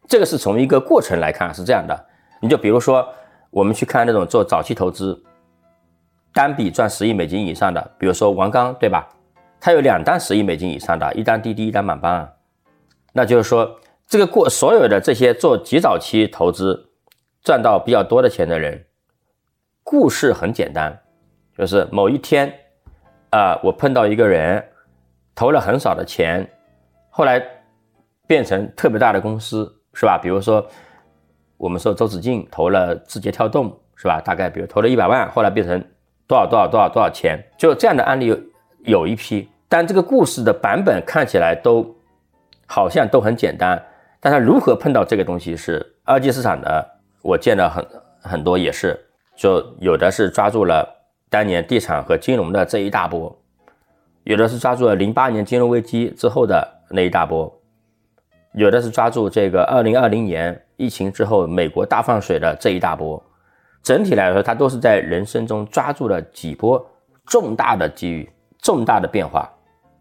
[0.07, 2.05] 这个是从一个过程来看是这样的。
[2.39, 3.05] 你就比如说，
[3.49, 5.21] 我们去看那种做早期投资，
[6.31, 9.09] 单笔赚十亿美金以上的，比如说王刚，对吧？
[9.61, 12.29] 他有两单十亿美金以上的，一单滴滴，一单满帮啊。
[13.13, 16.89] 那就是说，这个过所有的这些做极早期投资
[17.43, 18.87] 赚到比较多的钱的人，
[19.83, 20.99] 故事很简单，
[21.55, 22.51] 就是某一天
[23.29, 24.65] 啊，我碰到一个人
[25.35, 26.49] 投了很少的钱，
[27.11, 27.39] 后来
[28.25, 30.17] 变成特别大的公司，是吧？
[30.17, 30.65] 比如说
[31.57, 34.19] 我们说周子敬投了字节跳动，是吧？
[34.19, 35.79] 大概比如投了一百万，后来变成
[36.25, 38.50] 多少多少多少多少钱，就这样的案例
[38.83, 39.49] 有一批。
[39.67, 41.95] 但这个故事的版本看起来都
[42.65, 43.81] 好像都很简单，
[44.19, 46.85] 但他如何碰到这个东西是二级市场的，
[47.21, 47.85] 我见到很
[48.21, 48.99] 很多也是，
[49.35, 50.85] 就有的是抓住了
[51.29, 53.33] 当年地产和金融的这一大波，
[54.23, 57.49] 有的是抓住了零八年金融危机之后的那一大波，
[58.53, 63.23] 有的是抓住这个二零二零年疫情之后美国大放水的这一大波，
[63.81, 66.85] 整体来说，他都是在人生中抓住了几波
[67.25, 68.29] 重大的机遇、
[68.61, 69.49] 重大的变化。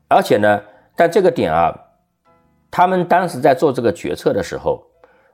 [0.09, 0.61] 而且呢，
[0.97, 1.73] 但这个点啊，
[2.71, 4.83] 他们当时在做这个决策的时候，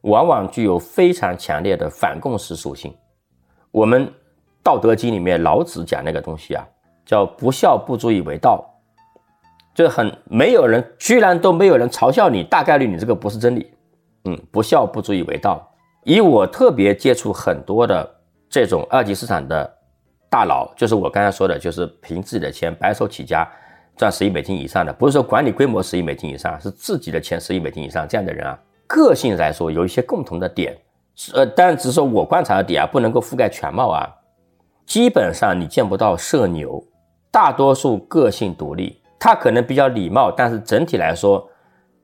[0.02, 2.94] 往往具有非常强烈的反共识属性。
[3.70, 4.06] 我们
[4.62, 6.66] 《道德经》里面老子讲那个东西啊，
[7.04, 8.64] 叫“不孝不足以为道”，
[9.74, 13.70] 就很没有人，居然都没有人嘲笑你，大概率你这个不是真理。
[14.24, 15.72] 嗯，不孝不足以为道。
[16.04, 18.08] 以我特别接触很多的
[18.48, 19.75] 这种二级市场的
[20.28, 23.48] 大佬，就是我刚才说的，就是凭自己的钱白手起家。
[23.96, 30.76] 赚十亿美金以上的，不是说管理规模十亿美金以上，是自己的钱十亿美金以上这样的人啊，个性来说有一些共同的点，
[31.32, 34.06] 呃，但只是说我观察的点啊，不能够覆盖全貌啊。
[34.84, 36.84] 基本上你见不到社牛，
[37.30, 41.48] 大多数个性独立，他可能比较礼貌，但是整体来说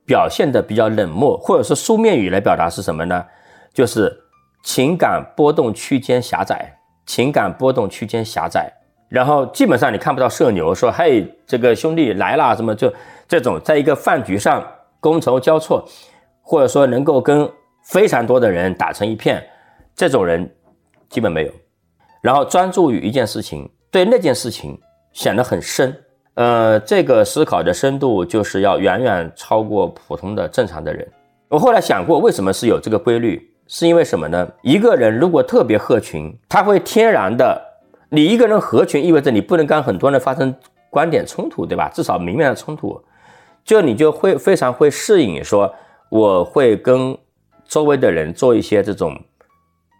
[0.03, 3.23] 表现的比较冷漠，或者是书面语来表达是什么呢？
[3.71, 4.11] 就是
[4.63, 6.75] 情感波动区间狭窄，
[7.05, 8.71] 情感波动区间狭窄。
[9.09, 12.91] 然后基本上你看不到社牛说：“嘿，这个兄弟来了，什么就
[13.27, 14.65] 这种，在一个饭局上
[14.99, 15.87] 觥筹交错，
[16.41, 17.47] 或者说能够跟
[17.83, 19.43] 非常多的人打成一片，
[19.95, 20.49] 这种人
[21.09, 21.51] 基本没有。
[22.21, 24.79] 然后专注于一件事情，对那件事情
[25.11, 25.95] 显得很深，
[26.33, 31.07] 呃，这个思考的深度就是要远远超过普通的正常的人。
[31.49, 33.52] 我后来想过，为什么是有这个规律？
[33.75, 34.47] 是因为什么呢？
[34.61, 37.59] 一个人如果特别合群，他会天然的。
[38.09, 40.53] 你一个人合群，意味着你不能跟很多人发生
[40.91, 41.89] 观点冲突，对吧？
[41.91, 43.03] 至少明面的冲突，
[43.65, 45.73] 就你就会非常会适应，说
[46.09, 47.17] 我会跟
[47.65, 49.19] 周围的人做一些这种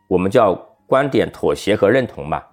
[0.07, 0.53] 我们叫
[0.85, 2.47] 观点妥协和认同吧。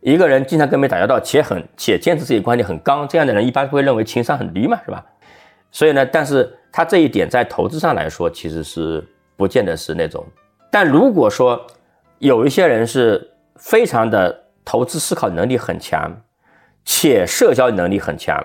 [0.00, 5.06] 一个人经常跟别人打交道，且很且坚持自己观点很刚，这样的人一般会认为情商很低嘛，是吧？
[5.70, 9.06] 所以呢，但是他这一点在投资上来说，其实是
[9.36, 10.26] 不见得是那种。
[10.74, 11.64] 但如果说
[12.18, 14.42] 有一些人是非常的。
[14.66, 16.10] 投资思考能力很强，
[16.86, 18.42] 且社交能力很强，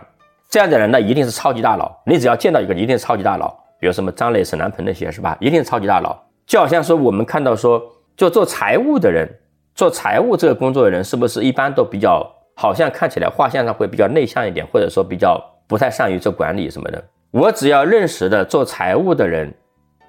[0.50, 1.90] 这样的人那一定是超级大佬。
[2.06, 3.48] 你只要见到一个，一定是超级大佬。
[3.80, 5.38] 比如什么张磊、沈南鹏那些，是吧？
[5.40, 6.22] 一定是超级大佬。
[6.46, 7.82] 就好像说我们看到说，
[8.18, 9.26] 就做财务的人，
[9.74, 17.02] 做财务这个工作的人，是不是一般都比较，好像看起来画像上会比较内向一点，或者说比较不太善于做管理什么的？
[17.32, 19.54] 我只要认识的做财务的人，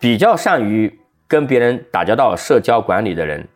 [0.01, 0.93] 比较善于
[1.31, 3.49] 跟别人打交道、社交管理的人。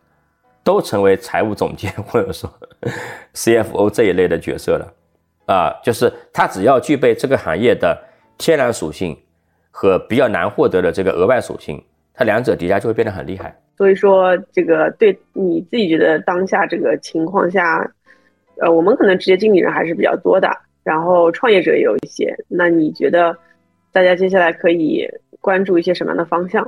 [0.66, 2.50] 都成为财务总监 或者说
[3.36, 4.94] CFO 这一类的角色了，
[5.44, 8.02] 啊，就是他只要具备这个行业的
[8.38, 9.14] 天然属性
[9.70, 13.54] 和比较难获得的这个额外属性，他两者叠加就会变得很厉害。
[13.76, 17.86] 所以说，这个对你自己觉得当下这个情况下，
[18.56, 20.48] 呃，我们可能职业经理人还是比较多的，
[20.82, 22.34] 然后创业者也有一些。
[22.48, 23.36] 那你觉得
[23.92, 25.06] 大家接下来可以
[25.42, 26.66] 关注一些什么样的方向？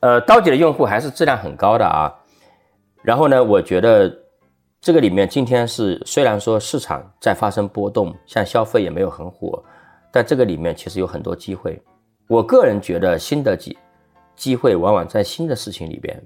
[0.00, 2.14] 呃，刀姐的用户还是质量很高的啊。
[3.02, 4.14] 然后呢，我觉得
[4.80, 9.62] 这个里面今天是虽然说市场在发生波动，像消费也没有很火，
[10.12, 11.80] 但这个里面其实有很多机会。
[12.28, 13.76] 我个人觉得新的机
[14.36, 16.22] 机会往往在新的事情里边。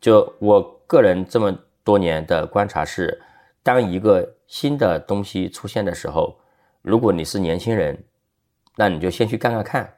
[0.00, 3.20] 就我个人这么多年的观察是，
[3.62, 6.38] 当一个新的东西出现的时候，
[6.82, 8.04] 如果你是年轻人，
[8.76, 9.92] 那你就先去干干看，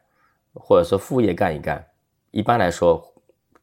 [0.54, 1.84] 或者说副业干一干，
[2.30, 3.09] 一般来说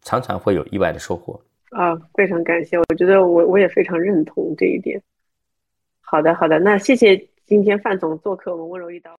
[0.08, 1.38] 常常会有意外的收获。
[1.72, 5.02] 啊，非常感谢，我觉得我我也非常认同这一点。
[6.00, 9.12] 好的，好的，那谢谢今天范总做客我们温柔一刀。